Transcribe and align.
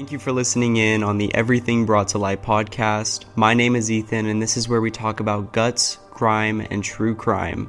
Thank 0.00 0.12
you 0.12 0.18
for 0.18 0.32
listening 0.32 0.78
in 0.78 1.02
on 1.02 1.18
the 1.18 1.32
Everything 1.34 1.84
Brought 1.84 2.08
to 2.08 2.18
Light 2.18 2.42
podcast. 2.42 3.26
My 3.36 3.52
name 3.52 3.76
is 3.76 3.90
Ethan, 3.90 4.24
and 4.24 4.40
this 4.40 4.56
is 4.56 4.66
where 4.66 4.80
we 4.80 4.90
talk 4.90 5.20
about 5.20 5.52
guts, 5.52 5.98
crime, 6.10 6.66
and 6.70 6.82
true 6.82 7.14
crime. 7.14 7.68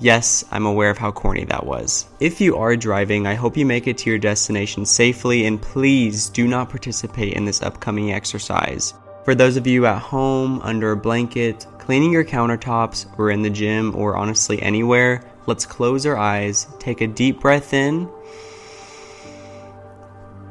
Yes, 0.00 0.44
I'm 0.50 0.66
aware 0.66 0.90
of 0.90 0.98
how 0.98 1.12
corny 1.12 1.44
that 1.44 1.64
was. 1.64 2.06
If 2.18 2.40
you 2.40 2.56
are 2.56 2.74
driving, 2.74 3.28
I 3.28 3.34
hope 3.34 3.56
you 3.56 3.64
make 3.64 3.86
it 3.86 3.98
to 3.98 4.10
your 4.10 4.18
destination 4.18 4.84
safely, 4.84 5.46
and 5.46 5.62
please 5.62 6.28
do 6.28 6.48
not 6.48 6.70
participate 6.70 7.34
in 7.34 7.44
this 7.44 7.62
upcoming 7.62 8.10
exercise. 8.10 8.92
For 9.24 9.36
those 9.36 9.56
of 9.56 9.68
you 9.68 9.86
at 9.86 10.02
home, 10.02 10.60
under 10.62 10.90
a 10.90 10.96
blanket, 10.96 11.68
cleaning 11.78 12.12
your 12.12 12.24
countertops, 12.24 13.16
or 13.16 13.30
in 13.30 13.42
the 13.42 13.48
gym, 13.48 13.94
or 13.94 14.16
honestly 14.16 14.60
anywhere, 14.60 15.24
let's 15.46 15.66
close 15.66 16.04
our 16.04 16.16
eyes, 16.16 16.66
take 16.80 17.00
a 17.00 17.06
deep 17.06 17.38
breath 17.38 17.72
in, 17.72 18.10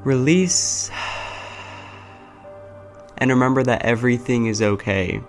release, 0.03 0.89
and 3.17 3.29
remember 3.29 3.63
that 3.63 3.83
everything 3.83 4.47
is 4.47 4.61
okay. 4.61 5.21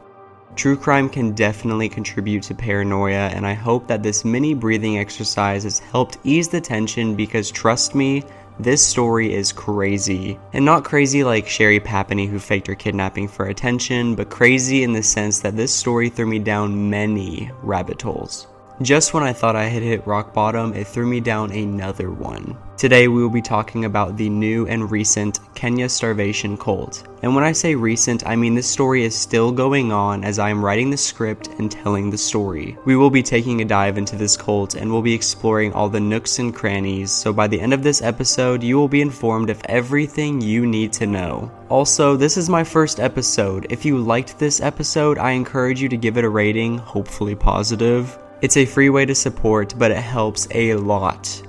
True 0.57 0.77
crime 0.77 1.09
can 1.09 1.33
definitely 1.33 1.89
contribute 1.89 2.43
to 2.45 2.55
paranoia, 2.55 3.29
and 3.29 3.47
I 3.47 3.55
hope 3.55 3.87
that 3.89 4.03
this 4.03 4.25
mini 4.25 4.55
breathing 4.55 4.99
exercise 4.99 5.65
has 5.65 5.79
helped 5.79 6.19
ease 6.25 6.49
the 6.49 6.61
tension 6.61 7.15
because 7.15 7.51
trust 7.51 7.95
me, 7.95 8.25
this 8.59 8.87
story 8.87 9.33
is 9.33 9.53
crazy. 9.53 10.39
And 10.53 10.65
not 10.65 10.85
crazy 10.85 11.25
like 11.25 11.49
Sherri 11.49 11.81
Papini 11.81 12.27
who 12.27 12.39
faked 12.39 12.67
her 12.67 12.75
kidnapping 12.75 13.29
for 13.29 13.47
attention, 13.47 14.15
but 14.15 14.29
crazy 14.29 14.83
in 14.83 14.93
the 14.93 15.03
sense 15.03 15.41
that 15.41 15.57
this 15.57 15.73
story 15.73 16.11
threw 16.11 16.27
me 16.27 16.41
down 16.41 16.91
many 16.91 17.51
rabbit 17.63 18.03
holes. 18.03 18.47
Just 18.83 19.13
when 19.13 19.23
I 19.23 19.35
thought 19.35 19.57
I 19.57 19.65
had 19.65 19.83
hit 19.83 20.07
rock 20.07 20.33
bottom, 20.33 20.73
it 20.73 20.87
threw 20.87 21.07
me 21.07 21.21
down 21.21 21.53
another 21.53 22.11
one. 22.11 22.57
Today 22.79 23.09
we 23.09 23.21
will 23.21 23.29
be 23.29 23.43
talking 23.43 23.85
about 23.85 24.17
the 24.17 24.31
new 24.31 24.67
and 24.69 24.91
recent 24.91 25.39
Kenya 25.55 25.87
starvation 25.87 26.57
cult. 26.57 27.07
And 27.23 27.35
when 27.35 27.45
I 27.45 27.53
say 27.53 27.75
recent, 27.75 28.27
I 28.27 28.37
mean 28.37 28.55
this 28.55 28.67
story 28.67 29.05
is 29.05 29.15
still 29.15 29.53
going 29.53 29.93
on 29.93 30.25
as 30.25 30.39
I 30.39 30.49
am 30.49 30.65
writing 30.65 30.89
the 30.89 30.97
script 30.97 31.49
and 31.59 31.71
telling 31.71 32.09
the 32.09 32.17
story. 32.17 32.79
We 32.87 32.97
will 32.97 33.11
be 33.11 33.23
taking 33.23 33.61
a 33.61 33.67
dive 33.67 33.99
into 33.99 34.17
this 34.17 34.35
cult 34.35 34.77
and 34.77 34.91
we'll 34.91 35.03
be 35.03 35.13
exploring 35.13 35.75
all 35.75 35.91
the 35.91 36.01
nooks 36.01 36.39
and 36.39 36.55
crannies, 36.55 37.13
so 37.13 37.35
by 37.35 37.49
the 37.49 37.61
end 37.61 37.75
of 37.75 37.83
this 37.83 38.01
episode, 38.01 38.63
you 38.63 38.79
will 38.79 38.89
be 38.89 39.03
informed 39.03 39.51
of 39.51 39.61
everything 39.67 40.41
you 40.41 40.65
need 40.65 40.91
to 40.95 41.07
know. 41.07 41.53
Also, 41.69 42.17
this 42.17 42.39
is 42.39 42.49
my 42.49 42.65
first 42.65 42.99
episode. 42.99 43.67
If 43.69 43.85
you 43.85 43.99
liked 43.99 44.39
this 44.39 44.63
episode, 44.63 45.19
I 45.19 45.33
encourage 45.33 45.83
you 45.83 45.91
to 45.91 45.99
give 45.99 46.17
it 46.17 46.25
a 46.25 46.31
rating, 46.31 46.79
hopefully 46.79 47.35
positive. 47.35 48.19
It's 48.43 48.57
a 48.57 48.65
free 48.65 48.89
way 48.89 49.05
to 49.05 49.15
support, 49.15 49.75
but 49.77 49.91
it 49.91 49.99
helps 49.99 50.49
a 50.53 50.73
lot. 50.75 51.43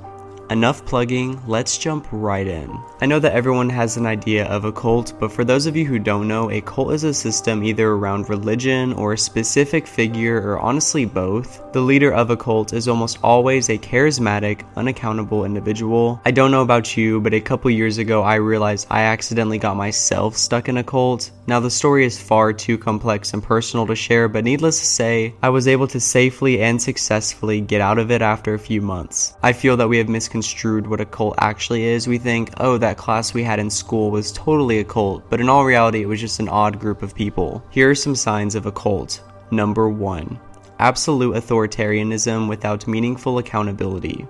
Enough 0.49 0.85
plugging, 0.85 1.41
let's 1.47 1.77
jump 1.77 2.05
right 2.11 2.45
in. 2.45 2.69
I 2.99 3.05
know 3.05 3.19
that 3.19 3.31
everyone 3.31 3.69
has 3.69 3.95
an 3.95 4.05
idea 4.05 4.45
of 4.47 4.65
a 4.65 4.71
cult, 4.73 5.13
but 5.17 5.31
for 5.31 5.45
those 5.45 5.65
of 5.65 5.77
you 5.77 5.85
who 5.85 5.97
don't 5.97 6.27
know, 6.27 6.51
a 6.51 6.59
cult 6.59 6.91
is 6.91 7.05
a 7.05 7.13
system 7.13 7.63
either 7.63 7.91
around 7.91 8.27
religion 8.27 8.91
or 8.91 9.13
a 9.13 9.17
specific 9.17 9.87
figure 9.87 10.41
or 10.45 10.59
honestly 10.59 11.05
both. 11.05 11.71
The 11.71 11.79
leader 11.79 12.11
of 12.11 12.31
a 12.31 12.35
cult 12.35 12.73
is 12.73 12.89
almost 12.89 13.19
always 13.23 13.69
a 13.69 13.77
charismatic, 13.77 14.65
unaccountable 14.75 15.45
individual. 15.45 16.19
I 16.25 16.31
don't 16.31 16.51
know 16.51 16.63
about 16.63 16.97
you, 16.97 17.21
but 17.21 17.33
a 17.33 17.39
couple 17.39 17.71
years 17.71 17.97
ago 17.97 18.21
I 18.21 18.35
realized 18.35 18.87
I 18.91 19.03
accidentally 19.03 19.57
got 19.57 19.77
myself 19.77 20.35
stuck 20.35 20.67
in 20.67 20.75
a 20.75 20.83
cult. 20.83 21.31
Now 21.51 21.59
the 21.59 21.69
story 21.69 22.05
is 22.05 22.17
far 22.17 22.53
too 22.53 22.77
complex 22.77 23.33
and 23.33 23.43
personal 23.43 23.85
to 23.87 23.93
share, 23.93 24.29
but 24.29 24.45
needless 24.45 24.79
to 24.79 24.85
say, 24.85 25.35
I 25.43 25.49
was 25.49 25.67
able 25.67 25.85
to 25.87 25.99
safely 25.99 26.61
and 26.61 26.81
successfully 26.81 27.59
get 27.59 27.81
out 27.81 27.99
of 27.99 28.09
it 28.09 28.21
after 28.21 28.53
a 28.53 28.57
few 28.57 28.81
months. 28.81 29.35
I 29.43 29.51
feel 29.51 29.75
that 29.75 29.89
we 29.89 29.97
have 29.97 30.07
misconstrued 30.07 30.87
what 30.87 31.01
a 31.01 31.05
cult 31.05 31.35
actually 31.39 31.83
is. 31.83 32.07
We 32.07 32.19
think, 32.19 32.51
oh, 32.61 32.77
that 32.77 32.95
class 32.95 33.33
we 33.33 33.43
had 33.43 33.59
in 33.59 33.69
school 33.69 34.11
was 34.11 34.31
totally 34.31 34.79
a 34.79 34.85
cult, 34.85 35.29
but 35.29 35.41
in 35.41 35.49
all 35.49 35.65
reality, 35.65 36.01
it 36.01 36.07
was 36.07 36.21
just 36.21 36.39
an 36.39 36.47
odd 36.47 36.79
group 36.79 37.01
of 37.01 37.13
people. 37.13 37.61
Here 37.69 37.89
are 37.89 37.95
some 37.95 38.15
signs 38.15 38.55
of 38.55 38.65
a 38.65 38.71
cult. 38.71 39.21
Number 39.51 39.89
1. 39.89 40.39
Absolute 40.79 41.35
authoritarianism 41.35 42.47
without 42.47 42.87
meaningful 42.87 43.39
accountability. 43.39 44.25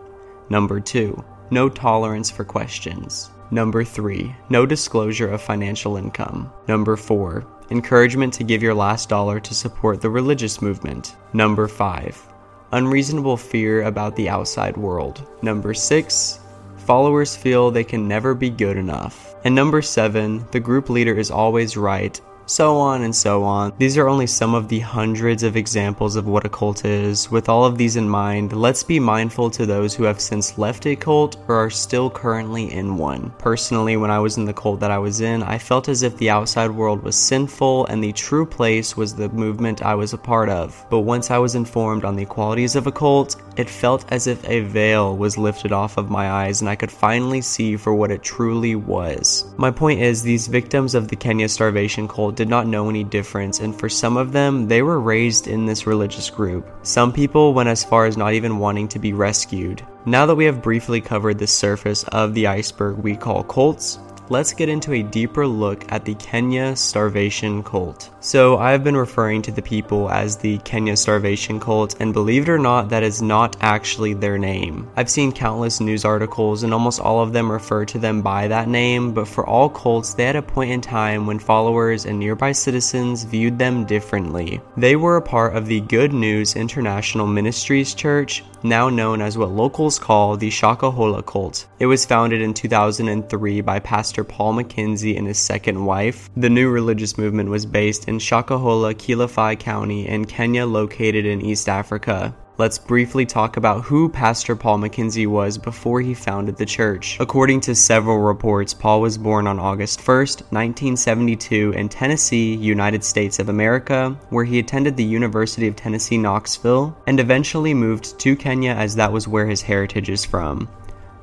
Number 0.50 0.79
2. 0.79 1.24
No 1.51 1.69
tolerance 1.69 2.31
for 2.31 2.44
questions. 2.44 3.29
Number 3.51 3.84
3. 3.84 4.35
No 4.50 4.66
disclosure 4.66 5.28
of 5.28 5.41
financial 5.41 5.97
income. 5.97 6.51
Number 6.67 6.95
4. 6.95 7.45
Encouragement 7.69 8.34
to 8.34 8.44
give 8.44 8.63
your 8.63 8.73
last 8.73 9.09
dollar 9.09 9.39
to 9.39 9.53
support 9.53 10.01
the 10.01 10.09
religious 10.09 10.62
movement. 10.62 11.16
Number 11.34 11.67
5 11.67 12.31
unreasonable 12.73 13.38
fear 13.38 13.84
about 13.84 14.16
the 14.16 14.29
outside 14.29 14.78
world. 14.78 15.28
Number 15.41 15.73
6, 15.73 16.39
followers 16.78 17.35
feel 17.35 17.69
they 17.69 17.84
can 17.84 18.07
never 18.07 18.34
be 18.34 18.50
good 18.50 18.78
enough. 18.78 19.35
And 19.44 19.53
number 19.53 19.81
7, 19.81 20.45
the 20.51 20.59
group 20.59 20.89
leader 20.89 21.18
is 21.18 21.31
always 21.31 21.75
right 21.75 22.19
so 22.51 22.78
on 22.78 23.03
and 23.03 23.16
so 23.16 23.44
on. 23.44 23.72
These 23.78 23.97
are 23.97 24.09
only 24.09 24.28
some 24.28 24.53
of 24.53 24.67
the 24.67 24.81
hundreds 24.81 25.41
of 25.41 25.56
examples 25.56 26.17
of 26.17 26.28
what 26.28 26.45
a 26.45 26.50
cult 26.50 26.84
is. 26.84 27.31
With 27.31 27.47
all 27.47 27.63
of 27.63 27.78
these 27.78 27.95
in 27.95 28.09
mind, 28.09 28.51
let's 28.51 28.84
be 28.84 29.00
mindful 29.00 29.50
to 29.51 29.66
those 29.66 29.95
who 29.95 30.03
have 30.03 30.19
since 30.19 30.57
left 30.57 30.85
a 30.85 30.97
cult 30.97 31.38
or 31.47 31.56
are 31.56 31.69
still 31.69 32.09
currently 32.09 32.69
in 32.73 32.97
one. 32.97 33.31
Personally, 33.38 33.95
when 33.95 34.12
I 34.12 34.19
was 34.19 34.35
in 34.35 34.44
the 34.44 34.53
cult 34.53 34.81
that 34.81 34.91
I 34.91 34.97
was 34.97 35.22
in, 35.22 35.44
I 35.44 35.57
felt 35.57 35.88
as 35.88 36.03
if 36.03 36.17
the 36.17 36.29
outside 36.29 36.72
world 36.72 37.03
was 37.03 37.16
sinful 37.16 37.85
and 37.85 38.03
the 38.03 38.12
true 38.12 38.45
place 38.45 38.97
was 38.97 39.16
the 39.16 39.29
movement 39.29 39.81
I 39.81 39.95
was 39.95 40.12
a 40.12 40.18
part 40.18 40.50
of. 40.50 40.85
But 40.89 41.01
once 41.01 41.31
I 41.31 41.38
was 41.38 41.56
informed 41.56 42.03
on 42.03 42.18
the 42.18 42.25
qualities 42.25 42.75
of 42.75 42.85
a 42.85 42.91
cult, 42.91 43.38
it 43.56 43.69
felt 43.69 44.12
as 44.12 44.28
if 44.28 44.44
a 44.50 44.59
veil 44.62 45.16
was 45.16 45.38
lifted 45.38 45.72
off 45.72 45.95
of 45.95 46.09
my 46.09 46.29
eyes 46.29 46.59
and 46.59 46.69
I 46.69 46.75
could 46.75 46.91
finally 46.91 47.39
see 47.39 47.78
for 47.78 47.94
what 47.94 48.12
it 48.12 48.23
truly 48.23 48.75
was. 48.75 49.45
My 49.56 49.72
point 49.72 50.01
is, 50.01 50.22
these 50.22 50.47
victims 50.47 50.95
of 50.95 51.07
the 51.07 51.16
Kenya 51.16 51.47
starvation 51.47 52.09
cult 52.09 52.41
did 52.41 52.50
not 52.50 52.66
know 52.66 52.90
any 52.90 53.03
difference, 53.03 53.59
and 53.59 53.79
for 53.79 53.88
some 53.88 54.18
of 54.18 54.31
them, 54.31 54.68
they 54.68 54.81
were 54.81 55.00
raised 55.00 55.46
in 55.46 55.68
this 55.68 55.85
religious 55.85 56.31
group. 56.31 56.68
Some 56.81 57.13
people 57.13 57.53
went 57.53 57.69
as 57.69 57.84
far 57.84 58.07
as 58.07 58.18
not 58.18 58.34
even 58.34 58.57
wanting 58.57 58.88
to 58.88 58.97
be 58.97 59.13
rescued. 59.13 59.85
Now 60.07 60.25
that 60.25 60.34
we 60.34 60.46
have 60.46 60.63
briefly 60.63 61.01
covered 61.01 61.38
the 61.38 61.46
surface 61.46 62.03
of 62.06 62.34
the 62.34 62.47
iceberg 62.47 62.97
we 62.97 63.16
call 63.16 63.44
cults, 63.44 64.00
let's 64.31 64.53
get 64.53 64.69
into 64.69 64.94
a 64.94 65.03
deeper 65.03 65.46
look 65.46 65.92
at 65.92 66.06
the 66.06 66.16
Kenya 66.16 66.74
starvation 66.74 67.62
cult. 67.62 68.09
So, 68.22 68.58
I've 68.59 68.81
been 68.81 68.96
referring 68.96 69.42
to 69.42 69.52
the 69.52 69.62
people 69.62 70.09
as 70.09 70.38
the 70.38 70.58
Kenya 70.59 70.96
starvation 70.96 71.59
cult, 71.59 72.00
and 72.00 72.14
believe 72.14 72.44
it 72.44 72.50
or 72.50 72.58
not, 72.58 72.88
that 72.90 73.03
is 73.03 73.22
not 73.22 73.58
actually 73.59 74.14
their 74.14 74.38
name. 74.38 74.90
I've 74.96 75.09
seen 75.09 75.34
countless 75.34 75.81
news 75.81 76.06
articles, 76.06 76.64
and 76.64 76.74
almost 76.74 77.02
all 77.02 77.22
of 77.22 77.34
them 77.34 77.52
refer 77.52 77.84
to 77.84 78.00
them 78.00 78.22
by 78.22 78.47
that 78.47 78.69
name, 78.69 79.14
but 79.14 79.28
for 79.28 79.46
all 79.46 79.68
cults, 79.68 80.14
they 80.14 80.24
had 80.24 80.38
a 80.38 80.42
point 80.42 80.72
in 80.72 80.80
time 80.80 81.28
when 81.28 81.38
followers 81.38 82.06
and 82.06 82.18
nearby 82.18 82.53
citizens 82.53 83.25
viewed 83.25 83.59
them 83.59 83.84
differently. 83.84 84.62
They 84.78 84.96
were 84.96 85.18
a 85.18 85.22
part 85.22 85.58
of 85.58 85.66
the 85.66 85.81
Good 85.81 86.13
News 86.13 86.56
International 86.56 87.28
Ministries 87.28 87.94
Church, 87.94 88.46
now 88.63 88.89
known 88.89 89.22
as 89.22 89.38
what 89.38 89.51
locals 89.51 89.99
call 89.99 90.38
the 90.38 90.49
Shakahola 90.49 91.25
cult. 91.25 91.67
It 91.79 91.85
was 91.85 92.05
founded 92.05 92.41
in 92.41 92.53
2003 92.53 93.61
by 93.61 93.79
Pastor 93.79 94.23
Paul 94.23 94.53
Mackenzie 94.53 95.17
and 95.17 95.27
his 95.27 95.39
second 95.39 95.85
wife. 95.85 96.29
The 96.38 96.49
new 96.49 96.69
religious 96.69 97.17
movement 97.17 97.50
was 97.50 97.66
based 97.66 98.07
in 98.07 98.17
Shakahola, 98.17 98.94
Kilifi 98.94 99.59
County 99.59 100.07
in 100.07 100.25
Kenya, 100.25 100.66
located 100.66 101.25
in 101.25 101.41
East 101.41 101.69
Africa 101.69 102.35
let's 102.61 102.77
briefly 102.77 103.25
talk 103.25 103.57
about 103.57 103.83
who 103.85 104.07
Pastor 104.07 104.55
Paul 104.55 104.77
Mackenzie 104.77 105.25
was 105.25 105.57
before 105.57 105.99
he 105.99 106.13
founded 106.13 106.57
the 106.57 106.66
church. 106.67 107.17
According 107.19 107.61
to 107.61 107.73
several 107.73 108.19
reports, 108.19 108.72
Paul 108.72 109.01
was 109.01 109.17
born 109.17 109.47
on 109.47 109.57
August 109.57 109.99
1st, 109.99 110.41
1972, 110.51 111.71
in 111.71 111.89
Tennessee, 111.89 112.53
United 112.53 113.03
States 113.03 113.39
of 113.39 113.50
America, 113.50 114.16
where 114.29 114.45
he 114.45 114.59
attended 114.59 114.95
the 114.95 115.03
University 115.03 115.67
of 115.67 115.75
Tennessee 115.75 116.19
Knoxville 116.19 116.95
and 117.07 117.19
eventually 117.19 117.74
moved 117.74 118.19
to 118.19 118.36
Kenya 118.36 118.74
as 118.74 118.94
that 118.94 119.12
was 119.12 119.27
where 119.27 119.47
his 119.47 119.63
heritage 119.63 120.12
is 120.12 120.24
from 120.24 120.69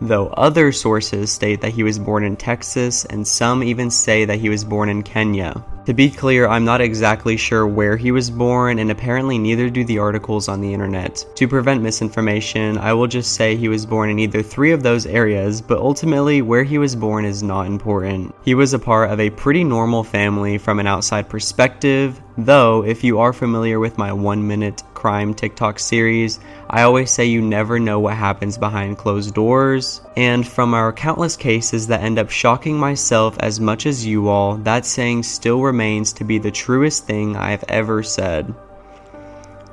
though 0.01 0.29
other 0.29 0.73
sources 0.73 1.31
state 1.33 1.61
that 1.61 1.73
he 1.73 1.83
was 1.83 1.99
born 1.99 2.25
in 2.25 2.37
Texas 2.37 3.05
and 3.07 3.27
some 3.27 3.63
even 3.63 3.91
say 3.91 4.25
that 4.25 4.39
he 4.39 4.49
was 4.49 4.65
born 4.65 4.89
in 4.89 5.03
Kenya. 5.03 5.65
To 5.89 5.95
be 5.95 6.11
clear, 6.11 6.47
I'm 6.47 6.67
not 6.67 6.83
exactly 6.83 7.39
sure 7.39 7.67
where 7.67 7.97
he 7.97 8.13
was 8.13 8.31
born, 8.31 8.79
and 8.79 8.91
apparently 8.91 9.39
neither 9.39 9.71
do 9.71 9.85
the 9.85 9.99
articles 9.99 10.47
on 10.47 10.61
the 10.61 10.75
internet. 10.75 11.25
To 11.37 11.49
prevent 11.49 11.83
misinformation, 11.83 12.77
I 12.77 12.93
will 12.93 13.07
just 13.07 13.33
say 13.33 13.57
he 13.57 13.71
was 13.71 13.87
born 13.87 14.11
in 14.11 14.19
either 14.19 14.43
three 14.43 14.73
of 14.73 14.83
those 14.83 15.07
areas, 15.07 15.63
but 15.63 15.79
ultimately, 15.79 16.43
where 16.43 16.63
he 16.63 16.77
was 16.77 16.95
born 16.95 17.25
is 17.25 17.43
not 17.43 17.67
important. 17.67 18.35
He 18.45 18.55
was 18.55 18.75
a 18.75 18.79
part 18.79 19.11
of 19.11 19.19
a 19.19 19.31
pretty 19.31 19.65
normal 19.65 20.05
family 20.05 20.59
from 20.59 20.79
an 20.79 20.87
outside 20.87 21.31
perspective, 21.31 22.21
though, 22.37 22.85
if 22.85 23.03
you 23.03 23.19
are 23.19 23.33
familiar 23.33 23.81
with 23.81 23.97
my 23.97 24.13
one 24.13 24.47
minute 24.47 24.83
crime 24.93 25.33
TikTok 25.33 25.79
series, 25.79 26.39
I 26.71 26.83
always 26.83 27.11
say 27.11 27.25
you 27.25 27.41
never 27.41 27.79
know 27.79 27.99
what 27.99 28.15
happens 28.15 28.59
behind 28.59 28.99
closed 28.99 29.35
doors, 29.35 30.03
and 30.17 30.47
from 30.47 30.75
our 30.75 30.93
countless 30.93 31.35
cases 31.35 31.87
that 31.87 32.03
end 32.03 32.19
up 32.19 32.29
shocking 32.29 32.79
myself 32.79 33.39
as 33.41 33.59
much 33.59 33.87
as 33.87 34.05
you 34.05 34.29
all, 34.29 34.57
that 34.59 34.85
saying 34.85 35.23
still 35.23 35.63
remains 35.63 36.13
to 36.15 36.25
be 36.25 36.37
the 36.37 36.51
truest 36.51 37.07
thing 37.07 37.37
I 37.37 37.53
have 37.53 37.65
ever 37.69 38.03
said. 38.03 38.55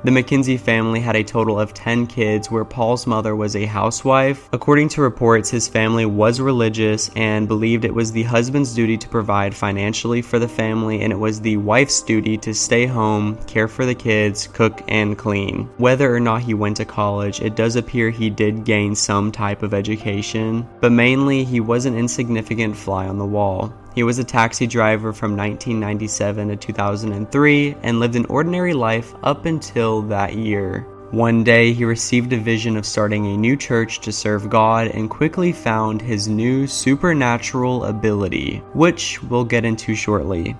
The 0.06 0.12
Mackenzie 0.12 0.56
family 0.56 1.00
had 1.00 1.16
a 1.16 1.24
total 1.24 1.58
of 1.58 1.74
10 1.74 2.06
kids, 2.06 2.48
where 2.48 2.64
Paul's 2.64 3.08
mother 3.08 3.34
was 3.34 3.56
a 3.56 3.64
housewife. 3.64 4.48
According 4.52 4.90
to 4.90 5.02
reports, 5.02 5.50
his 5.50 5.66
family 5.66 6.06
was 6.06 6.38
religious 6.38 7.10
and 7.16 7.48
believed 7.48 7.84
it 7.84 7.92
was 7.92 8.12
the 8.12 8.22
husband's 8.22 8.72
duty 8.72 8.96
to 8.98 9.08
provide 9.08 9.52
financially 9.52 10.22
for 10.22 10.38
the 10.38 10.46
family, 10.46 11.00
and 11.00 11.12
it 11.12 11.18
was 11.18 11.40
the 11.40 11.56
wife's 11.56 12.02
duty 12.02 12.36
to 12.36 12.54
stay 12.54 12.86
home, 12.86 13.36
care 13.48 13.66
for 13.66 13.84
the 13.84 13.96
kids, 13.96 14.46
cook, 14.46 14.80
and 14.86 15.18
clean. 15.18 15.68
Whether 15.78 16.14
or 16.14 16.20
not 16.20 16.42
he 16.42 16.54
went 16.54 16.76
to 16.76 16.84
college, 16.84 17.40
it 17.40 17.56
does 17.56 17.74
appear 17.74 18.10
he 18.10 18.30
did 18.30 18.64
gain 18.64 18.94
some 18.94 19.32
type 19.32 19.64
of 19.64 19.74
education, 19.74 20.68
but 20.80 20.92
mainly 20.92 21.42
he 21.42 21.58
was 21.58 21.84
an 21.84 21.96
insignificant 21.96 22.76
fly 22.76 23.08
on 23.08 23.18
the 23.18 23.26
wall. 23.26 23.74
He 23.96 24.02
was 24.02 24.18
a 24.18 24.24
taxi 24.24 24.66
driver 24.66 25.10
from 25.14 25.38
1997 25.38 26.48
to 26.48 26.56
2003 26.56 27.76
and 27.82 27.98
lived 27.98 28.14
an 28.14 28.26
ordinary 28.26 28.74
life 28.74 29.14
up 29.22 29.46
until 29.46 30.02
that 30.02 30.34
year. 30.34 30.86
One 31.12 31.42
day, 31.42 31.72
he 31.72 31.86
received 31.86 32.34
a 32.34 32.36
vision 32.36 32.76
of 32.76 32.84
starting 32.84 33.24
a 33.24 33.38
new 33.38 33.56
church 33.56 34.00
to 34.00 34.12
serve 34.12 34.50
God 34.50 34.88
and 34.88 35.08
quickly 35.08 35.50
found 35.50 36.02
his 36.02 36.28
new 36.28 36.66
supernatural 36.66 37.86
ability, 37.86 38.58
which 38.74 39.22
we'll 39.22 39.46
get 39.46 39.64
into 39.64 39.94
shortly. 39.94 40.54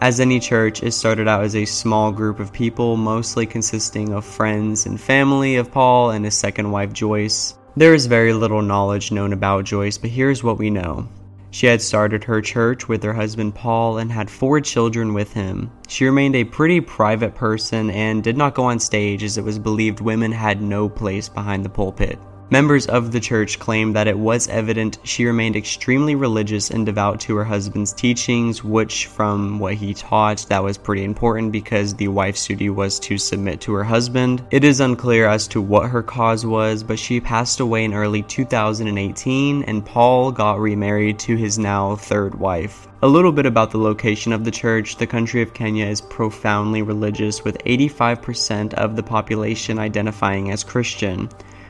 As 0.00 0.18
any 0.18 0.40
church, 0.40 0.82
it 0.82 0.94
started 0.94 1.28
out 1.28 1.44
as 1.44 1.54
a 1.54 1.66
small 1.66 2.10
group 2.10 2.40
of 2.40 2.52
people, 2.52 2.96
mostly 2.96 3.46
consisting 3.46 4.12
of 4.12 4.24
friends 4.24 4.86
and 4.86 5.00
family 5.00 5.54
of 5.54 5.70
Paul 5.70 6.10
and 6.10 6.24
his 6.24 6.34
second 6.34 6.72
wife 6.72 6.92
Joyce. 6.92 7.54
There 7.76 7.94
is 7.94 8.06
very 8.06 8.32
little 8.32 8.62
knowledge 8.62 9.12
known 9.12 9.32
about 9.32 9.66
Joyce, 9.66 9.98
but 9.98 10.10
here's 10.10 10.42
what 10.42 10.58
we 10.58 10.68
know. 10.68 11.06
She 11.50 11.66
had 11.66 11.80
started 11.80 12.24
her 12.24 12.40
church 12.40 12.88
with 12.88 13.02
her 13.02 13.14
husband 13.14 13.54
Paul 13.54 13.98
and 13.98 14.12
had 14.12 14.30
four 14.30 14.60
children 14.60 15.14
with 15.14 15.32
him. 15.32 15.70
She 15.88 16.04
remained 16.04 16.36
a 16.36 16.44
pretty 16.44 16.80
private 16.80 17.34
person 17.34 17.90
and 17.90 18.22
did 18.22 18.36
not 18.36 18.54
go 18.54 18.64
on 18.64 18.78
stage 18.78 19.22
as 19.22 19.38
it 19.38 19.44
was 19.44 19.58
believed 19.58 20.00
women 20.00 20.30
had 20.32 20.60
no 20.60 20.88
place 20.88 21.28
behind 21.28 21.64
the 21.64 21.70
pulpit. 21.70 22.18
Members 22.50 22.86
of 22.86 23.12
the 23.12 23.20
church 23.20 23.58
claimed 23.58 23.94
that 23.94 24.08
it 24.08 24.18
was 24.18 24.48
evident 24.48 24.96
she 25.02 25.26
remained 25.26 25.54
extremely 25.54 26.14
religious 26.14 26.70
and 26.70 26.86
devout 26.86 27.20
to 27.20 27.36
her 27.36 27.44
husband's 27.44 27.92
teachings, 27.92 28.64
which, 28.64 29.04
from 29.04 29.58
what 29.58 29.74
he 29.74 29.92
taught, 29.92 30.46
that 30.48 30.64
was 30.64 30.78
pretty 30.78 31.04
important 31.04 31.52
because 31.52 31.94
the 31.94 32.08
wife's 32.08 32.46
duty 32.46 32.70
was 32.70 32.98
to 33.00 33.18
submit 33.18 33.60
to 33.60 33.74
her 33.74 33.84
husband. 33.84 34.42
It 34.50 34.64
is 34.64 34.80
unclear 34.80 35.28
as 35.28 35.46
to 35.48 35.60
what 35.60 35.90
her 35.90 36.02
cause 36.02 36.46
was, 36.46 36.82
but 36.82 36.98
she 36.98 37.20
passed 37.20 37.60
away 37.60 37.84
in 37.84 37.92
early 37.92 38.22
2018, 38.22 39.64
and 39.64 39.84
Paul 39.84 40.32
got 40.32 40.58
remarried 40.58 41.18
to 41.18 41.36
his 41.36 41.58
now 41.58 41.96
third 41.96 42.34
wife. 42.34 42.88
A 43.02 43.06
little 43.08 43.30
bit 43.30 43.44
about 43.44 43.70
the 43.70 43.78
location 43.78 44.32
of 44.32 44.44
the 44.44 44.50
church. 44.50 44.96
The 44.96 45.06
country 45.06 45.42
of 45.42 45.52
Kenya 45.52 45.84
is 45.84 46.00
profoundly 46.00 46.80
religious, 46.80 47.44
with 47.44 47.62
85% 47.64 48.72
of 48.72 48.96
the 48.96 49.02
population 49.02 49.78
identifying 49.78 50.50
as 50.50 50.64
Christian 50.64 51.28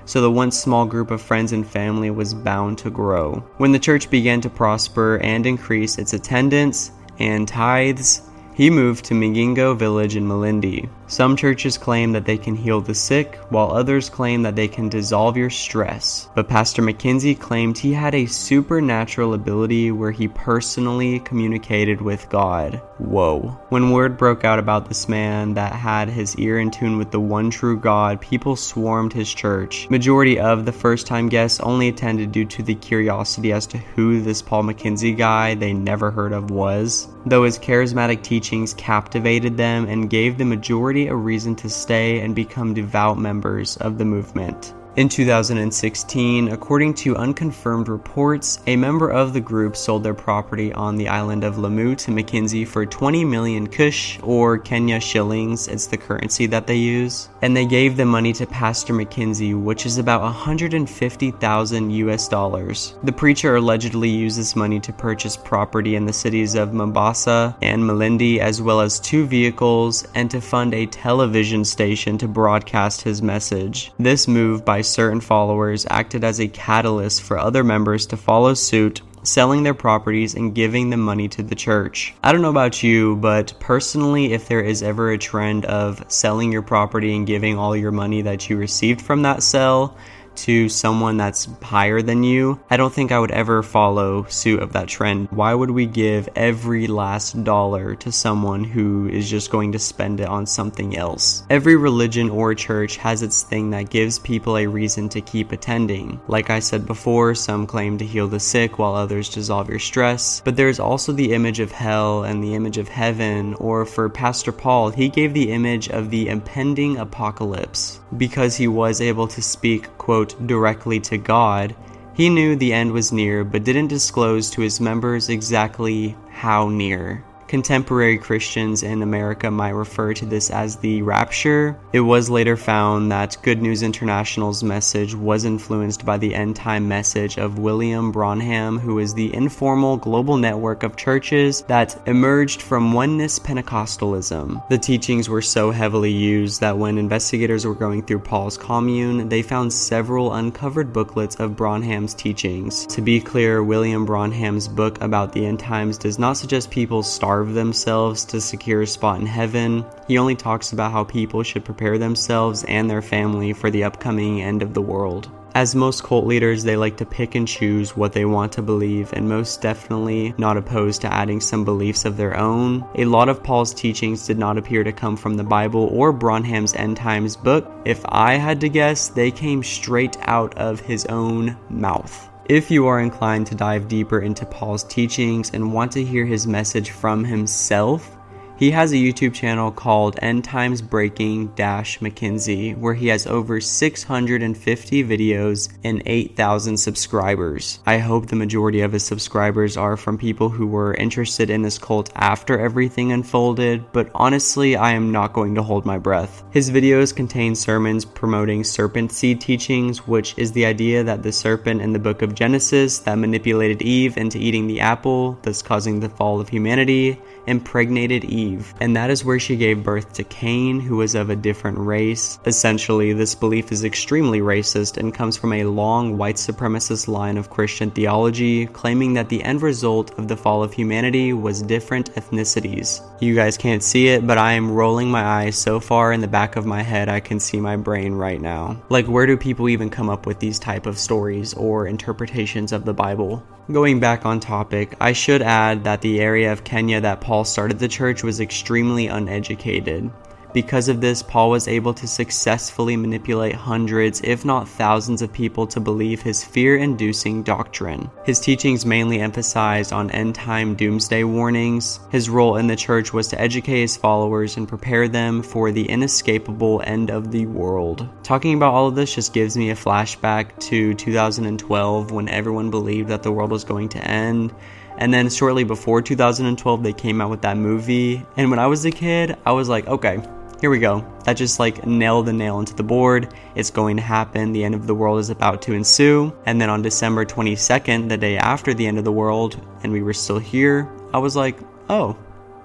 so 0.08 0.22
the 0.22 0.30
once 0.30 0.58
small 0.58 0.86
group 0.86 1.10
of 1.10 1.20
friends 1.20 1.52
and 1.52 1.66
family 1.66 2.10
was 2.10 2.32
bound 2.32 2.78
to 2.78 2.88
grow. 2.88 3.44
When 3.58 3.72
the 3.72 3.78
church 3.78 4.08
began 4.08 4.40
to 4.40 4.48
prosper 4.48 5.18
and 5.18 5.44
increase 5.44 5.98
its 5.98 6.14
attendance 6.14 6.92
and 7.18 7.46
tithes, 7.46 8.22
he 8.54 8.70
moved 8.70 9.04
to 9.04 9.14
Migingo 9.14 9.76
village 9.76 10.16
in 10.16 10.26
Malindi. 10.26 10.88
Some 11.08 11.36
churches 11.36 11.78
claim 11.78 12.12
that 12.12 12.26
they 12.26 12.36
can 12.36 12.54
heal 12.54 12.82
the 12.82 12.94
sick, 12.94 13.36
while 13.48 13.72
others 13.72 14.10
claim 14.10 14.42
that 14.42 14.56
they 14.56 14.68
can 14.68 14.90
dissolve 14.90 15.38
your 15.38 15.48
stress. 15.48 16.28
But 16.34 16.48
Pastor 16.48 16.82
Mackenzie 16.82 17.34
claimed 17.34 17.78
he 17.78 17.94
had 17.94 18.14
a 18.14 18.26
supernatural 18.26 19.32
ability 19.32 19.90
where 19.90 20.10
he 20.10 20.28
personally 20.28 21.20
communicated 21.20 22.02
with 22.02 22.28
God. 22.28 22.82
Whoa. 22.98 23.58
When 23.70 23.90
word 23.90 24.18
broke 24.18 24.44
out 24.44 24.58
about 24.58 24.86
this 24.86 25.08
man 25.08 25.54
that 25.54 25.72
had 25.72 26.10
his 26.10 26.36
ear 26.36 26.58
in 26.58 26.70
tune 26.70 26.98
with 26.98 27.10
the 27.10 27.20
one 27.20 27.48
true 27.48 27.78
God, 27.78 28.20
people 28.20 28.54
swarmed 28.54 29.14
his 29.14 29.32
church. 29.32 29.88
Majority 29.88 30.38
of 30.38 30.66
the 30.66 30.72
first 30.72 31.06
time 31.06 31.30
guests 31.30 31.58
only 31.60 31.88
attended 31.88 32.32
due 32.32 32.44
to 32.44 32.62
the 32.62 32.74
curiosity 32.74 33.52
as 33.52 33.66
to 33.68 33.78
who 33.78 34.20
this 34.20 34.42
Paul 34.42 34.64
Mackenzie 34.64 35.14
guy 35.14 35.54
they 35.54 35.72
never 35.72 36.10
heard 36.10 36.32
of 36.32 36.50
was. 36.50 37.08
Though 37.24 37.44
his 37.44 37.58
charismatic 37.58 38.22
teachings 38.22 38.74
captivated 38.74 39.56
them 39.56 39.86
and 39.86 40.10
gave 40.10 40.36
the 40.36 40.44
majority 40.44 40.97
a 41.06 41.14
reason 41.14 41.54
to 41.56 41.70
stay 41.70 42.20
and 42.20 42.34
become 42.34 42.74
devout 42.74 43.18
members 43.18 43.76
of 43.76 43.98
the 43.98 44.04
movement. 44.04 44.74
In 44.98 45.08
2016, 45.08 46.48
according 46.48 46.92
to 46.94 47.16
unconfirmed 47.16 47.86
reports, 47.86 48.58
a 48.66 48.74
member 48.74 49.08
of 49.08 49.32
the 49.32 49.40
group 49.40 49.76
sold 49.76 50.02
their 50.02 50.12
property 50.12 50.72
on 50.72 50.96
the 50.96 51.06
island 51.06 51.44
of 51.44 51.56
Lamu 51.56 51.94
to 51.94 52.10
Mackenzie 52.10 52.64
for 52.64 52.84
20 52.84 53.24
million 53.24 53.68
kush 53.68 54.18
or 54.24 54.58
Kenya 54.58 54.98
shillings, 54.98 55.68
it's 55.68 55.86
the 55.86 55.96
currency 55.96 56.46
that 56.46 56.66
they 56.66 56.74
use, 56.74 57.28
and 57.42 57.56
they 57.56 57.64
gave 57.64 57.96
the 57.96 58.04
money 58.04 58.32
to 58.32 58.46
Pastor 58.46 58.92
Mackenzie, 58.92 59.54
which 59.54 59.86
is 59.86 59.98
about 59.98 60.22
150,000 60.22 61.90
US 61.92 62.26
dollars. 62.26 62.94
The 63.04 63.12
preacher 63.12 63.54
allegedly 63.54 64.08
used 64.08 64.36
this 64.36 64.56
money 64.56 64.80
to 64.80 64.92
purchase 64.92 65.36
property 65.36 65.94
in 65.94 66.06
the 66.06 66.12
cities 66.12 66.56
of 66.56 66.72
Mombasa 66.74 67.56
and 67.62 67.84
Malindi, 67.84 68.40
as 68.40 68.60
well 68.60 68.80
as 68.80 68.98
two 68.98 69.26
vehicles, 69.26 70.08
and 70.16 70.28
to 70.32 70.40
fund 70.40 70.74
a 70.74 70.86
television 70.86 71.64
station 71.64 72.18
to 72.18 72.26
broadcast 72.26 73.02
his 73.02 73.22
message. 73.22 73.92
This 74.00 74.26
move 74.26 74.64
by 74.64 74.82
certain 74.88 75.20
followers 75.20 75.86
acted 75.90 76.24
as 76.24 76.40
a 76.40 76.48
catalyst 76.48 77.22
for 77.22 77.38
other 77.38 77.62
members 77.62 78.06
to 78.06 78.16
follow 78.16 78.54
suit 78.54 79.02
selling 79.22 79.62
their 79.62 79.74
properties 79.74 80.34
and 80.34 80.54
giving 80.54 80.90
the 80.90 80.96
money 80.96 81.28
to 81.28 81.42
the 81.42 81.54
church. 81.54 82.14
I 82.22 82.32
don't 82.32 82.42
know 82.42 82.50
about 82.50 82.82
you, 82.82 83.16
but 83.16 83.52
personally, 83.60 84.32
if 84.32 84.48
there 84.48 84.60
is 84.60 84.82
ever 84.82 85.10
a 85.10 85.18
trend 85.18 85.64
of 85.66 86.04
selling 86.08 86.52
your 86.52 86.62
property 86.62 87.14
and 87.14 87.26
giving 87.26 87.58
all 87.58 87.76
your 87.76 87.92
money 87.92 88.22
that 88.22 88.48
you 88.48 88.56
received 88.56 89.00
from 89.02 89.22
that 89.22 89.42
sale 89.42 89.96
to 90.44 90.68
someone 90.68 91.16
that's 91.16 91.48
higher 91.62 92.02
than 92.02 92.22
you, 92.22 92.60
I 92.70 92.76
don't 92.76 92.92
think 92.92 93.12
I 93.12 93.18
would 93.18 93.30
ever 93.30 93.62
follow 93.62 94.24
suit 94.24 94.62
of 94.62 94.72
that 94.72 94.88
trend. 94.88 95.28
Why 95.30 95.54
would 95.54 95.70
we 95.70 95.86
give 95.86 96.28
every 96.36 96.86
last 96.86 97.42
dollar 97.44 97.94
to 97.96 98.12
someone 98.12 98.64
who 98.64 99.08
is 99.08 99.30
just 99.30 99.50
going 99.50 99.72
to 99.72 99.78
spend 99.78 100.20
it 100.20 100.28
on 100.28 100.46
something 100.46 100.96
else? 100.96 101.44
Every 101.50 101.76
religion 101.76 102.30
or 102.30 102.54
church 102.54 102.96
has 102.96 103.22
its 103.22 103.42
thing 103.42 103.70
that 103.70 103.90
gives 103.90 104.18
people 104.18 104.56
a 104.56 104.66
reason 104.66 105.08
to 105.10 105.20
keep 105.20 105.52
attending. 105.52 106.20
Like 106.28 106.50
I 106.50 106.60
said 106.60 106.86
before, 106.86 107.34
some 107.34 107.66
claim 107.66 107.98
to 107.98 108.06
heal 108.06 108.28
the 108.28 108.40
sick 108.40 108.78
while 108.78 108.94
others 108.94 109.28
dissolve 109.28 109.68
your 109.68 109.78
stress, 109.78 110.40
but 110.44 110.56
there's 110.56 110.80
also 110.80 111.12
the 111.12 111.32
image 111.32 111.60
of 111.60 111.72
hell 111.72 112.24
and 112.24 112.42
the 112.42 112.54
image 112.54 112.78
of 112.78 112.88
heaven, 112.88 113.54
or 113.54 113.84
for 113.84 114.08
Pastor 114.08 114.52
Paul, 114.52 114.90
he 114.90 115.08
gave 115.08 115.34
the 115.34 115.52
image 115.52 115.88
of 115.88 116.10
the 116.10 116.28
impending 116.28 116.96
apocalypse 116.98 118.00
because 118.16 118.56
he 118.56 118.68
was 118.68 119.00
able 119.00 119.28
to 119.28 119.42
speak, 119.42 119.86
quote, 119.98 120.27
directly 120.46 121.00
to 121.00 121.18
God, 121.18 121.74
he 122.14 122.28
knew 122.28 122.56
the 122.56 122.72
end 122.72 122.92
was 122.92 123.12
near 123.12 123.44
but 123.44 123.64
didn't 123.64 123.88
disclose 123.88 124.50
to 124.50 124.60
his 124.60 124.80
members 124.80 125.28
exactly 125.28 126.16
how 126.30 126.68
near. 126.68 127.24
Contemporary 127.48 128.18
Christians 128.18 128.82
in 128.82 129.00
America 129.00 129.50
might 129.50 129.70
refer 129.70 130.12
to 130.12 130.26
this 130.26 130.50
as 130.50 130.76
the 130.76 131.00
rapture. 131.00 131.80
It 131.94 132.00
was 132.00 132.28
later 132.28 132.58
found 132.58 133.10
that 133.10 133.38
Good 133.42 133.62
News 133.62 133.82
International's 133.82 134.62
message 134.62 135.14
was 135.14 135.46
influenced 135.46 136.04
by 136.04 136.18
the 136.18 136.34
end 136.34 136.56
time 136.56 136.86
message 136.86 137.38
of 137.38 137.58
William 137.58 138.12
Branham, 138.12 138.78
who 138.78 138.98
is 138.98 139.14
the 139.14 139.34
informal 139.34 139.96
global 139.96 140.36
network 140.36 140.82
of 140.82 140.96
churches 140.96 141.62
that 141.62 141.98
emerged 142.06 142.60
from 142.60 142.92
oneness 142.92 143.38
Pentecostalism. 143.38 144.68
The 144.68 144.76
teachings 144.76 145.30
were 145.30 145.40
so 145.40 145.70
heavily 145.70 146.12
used 146.12 146.60
that 146.60 146.76
when 146.76 146.98
investigators 146.98 147.64
were 147.64 147.74
going 147.74 148.02
through 148.02 148.20
Paul's 148.20 148.58
commune, 148.58 149.30
they 149.30 149.40
found 149.40 149.72
several 149.72 150.34
uncovered 150.34 150.92
booklets 150.92 151.36
of 151.36 151.56
Branham's 151.56 152.12
teachings. 152.12 152.84
To 152.88 153.00
be 153.00 153.22
clear, 153.22 153.62
William 153.62 154.04
Branham's 154.04 154.68
book 154.68 155.00
about 155.00 155.32
the 155.32 155.46
end 155.46 155.60
times 155.60 155.96
does 155.96 156.18
not 156.18 156.36
suggest 156.36 156.70
people 156.70 157.02
starve 157.02 157.37
starve 157.38 157.54
themselves 157.54 158.24
to 158.24 158.40
secure 158.40 158.82
a 158.82 158.86
spot 158.86 159.20
in 159.20 159.26
heaven. 159.26 159.84
He 160.08 160.18
only 160.18 160.34
talks 160.34 160.72
about 160.72 160.90
how 160.90 161.04
people 161.04 161.44
should 161.44 161.64
prepare 161.64 161.96
themselves 161.96 162.64
and 162.64 162.90
their 162.90 163.00
family 163.00 163.52
for 163.52 163.70
the 163.70 163.84
upcoming 163.84 164.42
end 164.42 164.60
of 164.60 164.74
the 164.74 164.82
world. 164.82 165.30
As 165.54 165.76
most 165.76 166.02
cult 166.02 166.26
leaders, 166.26 166.64
they 166.64 166.76
like 166.76 166.96
to 166.96 167.06
pick 167.06 167.36
and 167.36 167.46
choose 167.46 167.96
what 167.96 168.12
they 168.12 168.24
want 168.24 168.50
to 168.52 168.62
believe, 168.62 169.12
and 169.12 169.28
most 169.28 169.62
definitely 169.62 170.34
not 170.36 170.56
opposed 170.56 171.00
to 171.02 171.14
adding 171.14 171.40
some 171.40 171.64
beliefs 171.64 172.04
of 172.04 172.16
their 172.16 172.36
own. 172.36 172.84
A 172.96 173.04
lot 173.04 173.28
of 173.28 173.44
Paul's 173.44 173.72
teachings 173.72 174.26
did 174.26 174.36
not 174.36 174.58
appear 174.58 174.82
to 174.82 174.92
come 174.92 175.16
from 175.16 175.36
the 175.36 175.44
Bible 175.44 175.88
or 175.92 176.12
Branham's 176.12 176.74
End 176.74 176.96
Times 176.96 177.36
book. 177.36 177.70
If 177.84 178.02
I 178.08 178.34
had 178.34 178.60
to 178.62 178.68
guess, 178.68 179.08
they 179.08 179.30
came 179.30 179.62
straight 179.62 180.16
out 180.22 180.58
of 180.58 180.80
his 180.80 181.06
own 181.06 181.56
mouth. 181.70 182.27
If 182.48 182.70
you 182.70 182.86
are 182.86 183.00
inclined 183.00 183.46
to 183.48 183.54
dive 183.54 183.88
deeper 183.88 184.20
into 184.20 184.46
Paul's 184.46 184.82
teachings 184.82 185.50
and 185.52 185.70
want 185.70 185.92
to 185.92 186.02
hear 186.02 186.24
his 186.24 186.46
message 186.46 186.92
from 186.92 187.22
himself, 187.22 188.16
He 188.58 188.72
has 188.72 188.90
a 188.90 188.96
YouTube 188.96 189.34
channel 189.34 189.70
called 189.70 190.18
End 190.20 190.42
Times 190.42 190.82
Breaking 190.82 191.46
Dash 191.54 192.00
Mackenzie, 192.00 192.72
where 192.72 192.94
he 192.94 193.06
has 193.06 193.24
over 193.24 193.60
650 193.60 195.04
videos 195.04 195.68
and 195.84 196.02
8,000 196.04 196.76
subscribers. 196.76 197.78
I 197.86 197.98
hope 197.98 198.26
the 198.26 198.34
majority 198.34 198.80
of 198.80 198.90
his 198.90 199.04
subscribers 199.04 199.76
are 199.76 199.96
from 199.96 200.18
people 200.18 200.48
who 200.48 200.66
were 200.66 200.94
interested 200.94 201.50
in 201.50 201.62
this 201.62 201.78
cult 201.78 202.10
after 202.16 202.58
everything 202.58 203.12
unfolded, 203.12 203.92
but 203.92 204.10
honestly, 204.12 204.74
I 204.74 204.90
am 204.90 205.12
not 205.12 205.34
going 205.34 205.54
to 205.54 205.62
hold 205.62 205.86
my 205.86 205.98
breath. 205.98 206.42
His 206.50 206.68
videos 206.68 207.14
contain 207.14 207.54
sermons 207.54 208.04
promoting 208.04 208.64
serpent 208.64 209.12
seed 209.12 209.40
teachings, 209.40 210.08
which 210.08 210.34
is 210.36 210.50
the 210.50 210.66
idea 210.66 211.04
that 211.04 211.22
the 211.22 211.30
serpent 211.30 211.80
in 211.80 211.92
the 211.92 212.00
book 212.00 212.22
of 212.22 212.34
Genesis 212.34 212.98
that 212.98 213.18
manipulated 213.18 213.82
Eve 213.82 214.16
into 214.16 214.38
eating 214.38 214.66
the 214.66 214.80
apple, 214.80 215.38
thus 215.42 215.62
causing 215.62 216.00
the 216.00 216.08
fall 216.08 216.40
of 216.40 216.48
humanity, 216.48 217.20
impregnated 217.48 218.24
Eve, 218.24 218.74
and 218.80 218.94
that 218.94 219.10
is 219.10 219.24
where 219.24 219.40
she 219.40 219.56
gave 219.56 219.82
birth 219.82 220.12
to 220.12 220.24
Cain, 220.24 220.78
who 220.80 220.96
was 220.96 221.14
of 221.14 221.30
a 221.30 221.36
different 221.36 221.78
race. 221.78 222.38
Essentially, 222.46 223.12
this 223.12 223.34
belief 223.34 223.72
is 223.72 223.84
extremely 223.84 224.40
racist 224.40 224.96
and 224.96 225.14
comes 225.14 225.36
from 225.36 225.52
a 225.52 225.64
long 225.64 226.16
white 226.16 226.36
supremacist 226.36 227.08
line 227.08 227.36
of 227.36 227.50
Christian 227.50 227.90
theology, 227.90 228.66
claiming 228.66 229.14
that 229.14 229.28
the 229.28 229.42
end 229.42 229.62
result 229.62 230.16
of 230.18 230.28
the 230.28 230.36
fall 230.36 230.62
of 230.62 230.72
humanity 230.72 231.32
was 231.32 231.62
different 231.62 232.14
ethnicities. 232.14 233.02
You 233.20 233.34
guys 233.34 233.56
can't 233.56 233.82
see 233.82 234.08
it, 234.08 234.26
but 234.26 234.38
I 234.38 234.52
am 234.52 234.70
rolling 234.70 235.10
my 235.10 235.24
eyes 235.24 235.56
so 235.56 235.80
far 235.80 236.12
in 236.12 236.20
the 236.20 236.28
back 236.28 236.56
of 236.56 236.66
my 236.66 236.82
head 236.82 237.08
I 237.08 237.20
can 237.20 237.40
see 237.40 237.58
my 237.58 237.76
brain 237.76 238.14
right 238.14 238.40
now. 238.40 238.80
Like 238.88 239.06
where 239.06 239.26
do 239.26 239.36
people 239.36 239.68
even 239.68 239.90
come 239.90 240.10
up 240.10 240.26
with 240.26 240.38
these 240.38 240.58
type 240.58 240.86
of 240.86 240.98
stories 240.98 241.54
or 241.54 241.86
interpretations 241.86 242.72
of 242.72 242.84
the 242.84 242.94
Bible? 242.94 243.42
Going 243.70 244.00
back 244.00 244.24
on 244.24 244.40
topic, 244.40 244.96
I 244.98 245.12
should 245.12 245.42
add 245.42 245.84
that 245.84 246.00
the 246.00 246.20
area 246.20 246.50
of 246.50 246.64
Kenya 246.64 247.02
that 247.02 247.20
Paul 247.20 247.44
started 247.44 247.78
the 247.78 247.86
church 247.86 248.22
was 248.22 248.40
extremely 248.40 249.08
uneducated. 249.08 250.10
Because 250.58 250.88
of 250.88 251.00
this, 251.00 251.22
Paul 251.22 251.50
was 251.50 251.68
able 251.68 251.94
to 251.94 252.08
successfully 252.08 252.96
manipulate 252.96 253.54
hundreds, 253.54 254.20
if 254.24 254.44
not 254.44 254.68
thousands, 254.68 255.22
of 255.22 255.32
people 255.32 255.68
to 255.68 255.78
believe 255.78 256.20
his 256.20 256.42
fear 256.42 256.76
inducing 256.76 257.44
doctrine. 257.44 258.10
His 258.24 258.40
teachings 258.40 258.84
mainly 258.84 259.20
emphasized 259.20 259.92
on 259.92 260.10
end 260.10 260.34
time 260.34 260.74
doomsday 260.74 261.22
warnings. 261.22 262.00
His 262.10 262.28
role 262.28 262.56
in 262.56 262.66
the 262.66 262.74
church 262.74 263.12
was 263.12 263.28
to 263.28 263.40
educate 263.40 263.82
his 263.82 263.96
followers 263.96 264.56
and 264.56 264.66
prepare 264.66 265.06
them 265.06 265.44
for 265.44 265.70
the 265.70 265.88
inescapable 265.88 266.82
end 266.84 267.12
of 267.12 267.30
the 267.30 267.46
world. 267.46 268.08
Talking 268.24 268.54
about 268.54 268.74
all 268.74 268.88
of 268.88 268.96
this 268.96 269.14
just 269.14 269.32
gives 269.32 269.56
me 269.56 269.70
a 269.70 269.76
flashback 269.76 270.58
to 270.70 270.92
2012 270.92 272.10
when 272.10 272.28
everyone 272.28 272.72
believed 272.72 273.10
that 273.10 273.22
the 273.22 273.30
world 273.30 273.52
was 273.52 273.62
going 273.62 273.90
to 273.90 274.04
end. 274.04 274.52
And 274.96 275.14
then 275.14 275.30
shortly 275.30 275.62
before 275.62 276.02
2012, 276.02 276.82
they 276.82 276.92
came 276.92 277.20
out 277.20 277.30
with 277.30 277.42
that 277.42 277.56
movie. 277.56 278.26
And 278.36 278.50
when 278.50 278.58
I 278.58 278.66
was 278.66 278.84
a 278.84 278.90
kid, 278.90 279.36
I 279.46 279.52
was 279.52 279.68
like, 279.68 279.86
okay, 279.86 280.20
here 280.60 280.70
we 280.70 280.78
go. 280.78 281.04
That 281.24 281.34
just 281.34 281.60
like 281.60 281.86
nailed 281.86 282.26
the 282.26 282.32
nail 282.32 282.58
into 282.58 282.74
the 282.74 282.82
board. 282.82 283.32
It's 283.54 283.70
going 283.70 283.96
to 283.96 284.02
happen. 284.02 284.52
The 284.52 284.64
end 284.64 284.74
of 284.74 284.86
the 284.86 284.94
world 284.94 285.20
is 285.20 285.30
about 285.30 285.62
to 285.62 285.72
ensue. 285.72 286.32
And 286.46 286.60
then 286.60 286.68
on 286.68 286.82
December 286.82 287.24
22nd, 287.24 288.08
the 288.08 288.16
day 288.16 288.36
after 288.36 288.74
the 288.74 288.86
end 288.86 288.98
of 288.98 289.04
the 289.04 289.12
world, 289.12 289.60
and 289.82 289.92
we 289.92 290.02
were 290.02 290.12
still 290.12 290.38
here, 290.38 290.90
I 291.14 291.18
was 291.18 291.36
like, 291.36 291.58
oh, 291.88 292.16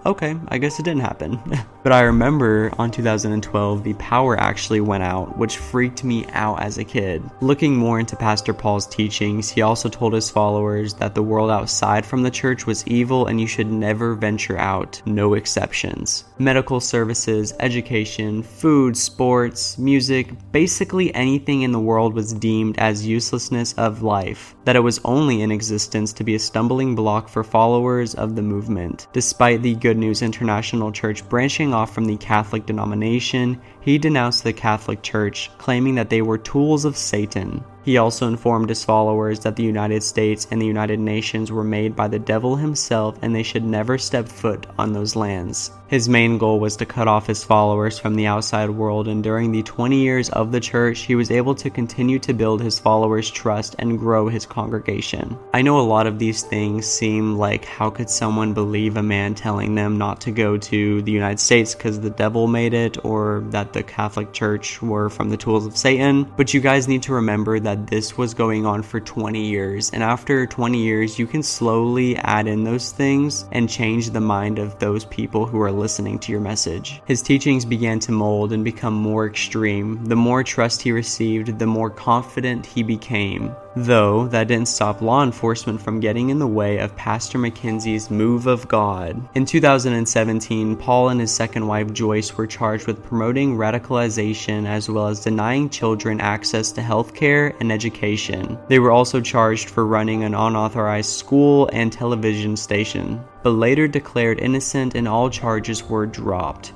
okay, 0.06 0.36
I 0.50 0.58
guess 0.58 0.80
it 0.80 0.84
didn't 0.84 1.02
happen. 1.02 1.40
but 1.84 1.92
I 1.92 2.02
remember 2.02 2.72
on 2.78 2.92
2012, 2.92 3.84
the 3.84 3.94
power 3.96 4.40
actually 4.40 4.82
went 4.82 5.04
out, 5.04 5.38
which 5.38 5.58
freaked 5.58 6.04
me 6.04 6.26
out 6.32 6.62
as 6.62 6.78
a 6.78 6.84
kid. 6.84 7.24
Looking 7.42 7.76
more 7.76 8.00
into 8.00 8.16
Pastor 8.16 8.54
Paul's 8.54 8.88
teachings, 8.88 9.50
he 9.50 9.62
also 9.62 9.90
told 9.90 10.14
his 10.14 10.30
followers 10.30 10.94
that 10.96 11.16
the 11.16 11.24
world 11.24 11.52
outside 11.52 12.06
from 12.06 12.24
the 12.24 12.32
church 12.32 12.66
was 12.66 12.86
evil 12.88 13.28
and 13.28 13.40
you 13.40 13.48
should 13.48 13.72
never 13.72 14.14
venture 14.14 14.58
out, 14.58 15.02
no 15.06 15.34
exceptions. 15.34 16.26
Medical 16.38 16.80
services, 16.80 17.54
education, 17.60 18.44
food, 18.44 18.98
sports, 18.98 19.78
music, 19.78 20.32
basically 20.52 21.14
anything 21.16 21.62
in 21.62 21.72
the 21.72 21.80
world 21.80 22.14
was 22.14 22.34
deemed 22.34 22.78
as 22.80 23.06
uselessness 23.06 23.74
of 23.74 24.04
life, 24.04 24.56
that 24.66 24.76
it 24.76 24.80
was 24.80 25.00
only 25.06 25.42
in 25.42 25.52
existence 25.52 26.14
to 26.14 26.24
be 26.24 26.36
a 26.36 26.40
stumbling 26.40 26.96
block 26.96 27.30
for 27.30 27.44
followers 27.44 28.16
of 28.16 28.36
the 28.36 28.42
movement. 28.42 29.08
Despite 29.14 29.62
the 29.62 29.76
good 29.76 29.93
Good 29.94 30.00
News 30.00 30.24
International 30.24 30.92
Church 30.92 31.24
branching 31.30 31.72
off 31.72 31.94
from 31.94 32.06
the 32.06 32.18
Catholic 32.18 32.66
denomination, 32.66 33.62
he 33.82 34.00
denounced 34.00 34.44
the 34.44 34.52
Catholic 34.52 35.04
Church, 35.04 35.52
claiming 35.60 35.94
that 35.94 36.10
they 36.10 36.24
were 36.24 36.40
tools 36.40 36.84
of 36.84 36.98
Satan. 36.98 37.64
He 37.84 37.98
also 37.98 38.28
informed 38.28 38.70
his 38.70 38.86
followers 38.86 39.42
that 39.42 39.56
the 39.56 39.64
United 39.64 40.04
States 40.04 40.48
and 40.50 40.62
the 40.62 40.66
United 40.66 41.00
Nations 41.00 41.52
were 41.52 41.64
made 41.64 41.96
by 41.96 42.08
the 42.08 42.20
devil 42.20 42.56
himself 42.56 43.18
and 43.22 43.36
they 43.36 43.44
should 43.44 43.64
never 43.64 43.98
step 43.98 44.28
foot 44.28 44.66
on 44.78 44.94
those 44.94 45.16
lands. 45.16 45.72
His 45.94 46.10
main 46.10 46.40
goal 46.40 46.60
was 46.60 46.76
to 46.78 46.88
cut 46.88 47.08
off 47.08 47.28
his 47.28 47.44
followers 47.44 48.00
from 48.00 48.16
the 48.16 48.26
outside 48.26 48.72
world, 48.72 49.08
and 49.08 49.24
during 49.24 49.52
the 49.52 49.62
20 49.62 50.02
years 50.02 50.28
of 50.30 50.52
the 50.52 50.60
church, 50.60 51.02
he 51.02 51.14
was 51.14 51.30
able 51.30 51.54
to 51.54 51.70
continue 51.70 52.18
to 52.18 52.34
build 52.34 52.64
his 52.64 52.80
followers' 52.80 53.30
trust 53.30 53.76
and 53.78 54.00
grow 54.00 54.28
his 54.28 54.44
congregation. 54.44 55.38
I 55.54 55.62
know 55.62 55.80
a 55.80 55.82
lot 55.82 56.08
of 56.08 56.18
these 56.18 56.42
things 56.42 56.88
seem 56.88 57.38
like 57.38 57.66
how 57.66 57.92
could 57.92 58.10
someone 58.10 58.54
believe 58.54 58.98
a 58.98 59.04
man 59.04 59.36
telling 59.36 59.76
them 59.76 60.00
not 60.00 60.20
to 60.22 60.32
go 60.32 60.58
to 60.58 61.02
the 61.04 61.12
United 61.12 61.40
States 61.40 61.76
because 61.76 62.00
the 62.00 62.10
devil 62.10 62.48
made 62.48 62.74
it, 62.74 63.06
or 63.06 63.44
that 63.50 63.74
the 63.74 63.84
Catholic 63.84 64.34
Church 64.34 64.82
were 64.82 65.12
from 65.12 65.30
the 65.30 65.38
tools 65.38 65.68
of 65.68 65.78
Satan? 65.78 66.24
But 66.38 66.56
you 66.56 66.60
guys 66.60 66.88
need 66.88 67.04
to 67.04 67.14
remember 67.14 67.60
that 67.60 67.73
that 67.74 67.88
this 67.88 68.18
was 68.18 68.36
going 68.36 68.68
on 68.68 68.84
for 68.84 69.00
20 69.00 69.44
years. 69.44 69.90
And 69.92 70.04
after 70.04 70.46
20 70.46 70.78
years, 70.78 71.18
you 71.18 71.26
can 71.26 71.42
slowly 71.42 72.16
add 72.18 72.46
in 72.48 72.64
those 72.64 72.92
things 72.92 73.46
and 73.52 73.68
change 73.68 74.12
the 74.12 74.22
mind 74.22 74.60
of 74.60 74.78
those 74.78 75.06
people 75.06 75.48
who 75.48 75.60
are 75.60 75.72
listening 75.72 76.20
to 76.20 76.32
your 76.32 76.42
message. 76.42 77.02
His 77.06 77.24
teachings 77.24 77.66
began 77.66 78.00
to 78.02 78.12
mold 78.12 78.54
and 78.54 78.64
become 78.64 78.94
more 78.94 79.26
extreme. 79.26 80.06
The 80.06 80.16
more 80.16 80.44
trust 80.44 80.84
he 80.84 80.92
received, 80.92 81.58
the 81.58 81.66
more 81.66 81.90
confident 81.90 82.66
he 82.66 82.84
became. 82.84 83.56
Though 83.76 84.28
that 84.28 84.50
didn't 84.50 84.68
stop 84.68 85.02
law 85.02 85.24
enforcement 85.24 85.82
from 85.82 86.00
getting 86.00 86.30
in 86.30 86.38
the 86.38 86.48
way 86.48 86.78
of 86.78 86.96
Pastor 86.96 87.40
Mackenzie's 87.40 88.12
move 88.12 88.46
of 88.46 88.68
God. 88.68 89.20
In 89.34 89.46
2017, 89.46 90.76
Paul 90.76 91.10
and 91.10 91.20
his 91.20 91.32
second 91.32 91.66
wife 91.66 91.92
Joyce 91.92 92.38
were 92.38 92.46
charged 92.46 92.86
with 92.86 93.04
promoting 93.04 93.58
radicalization 93.58 94.68
as 94.68 94.90
well 94.90 95.08
as 95.08 95.22
denying 95.22 95.70
children 95.70 96.22
access 96.22 96.72
to 96.74 96.82
health 96.84 97.16
care 97.16 97.56
and 97.60 97.72
education. 97.72 98.60
They 98.68 98.78
were 98.78 98.92
also 98.92 99.20
charged 99.20 99.70
for 99.70 99.88
running 99.88 100.24
an 100.24 100.36
unauthorized 100.36 101.10
school 101.10 101.68
and 101.74 101.92
television 101.92 102.56
station, 102.56 103.24
but 103.42 103.52
later 103.52 103.88
declared 103.88 104.40
innocent 104.40 104.94
and 104.94 105.08
all 105.08 105.32
charges 105.32 105.84
were 105.84 106.06
dropped. 106.06 106.74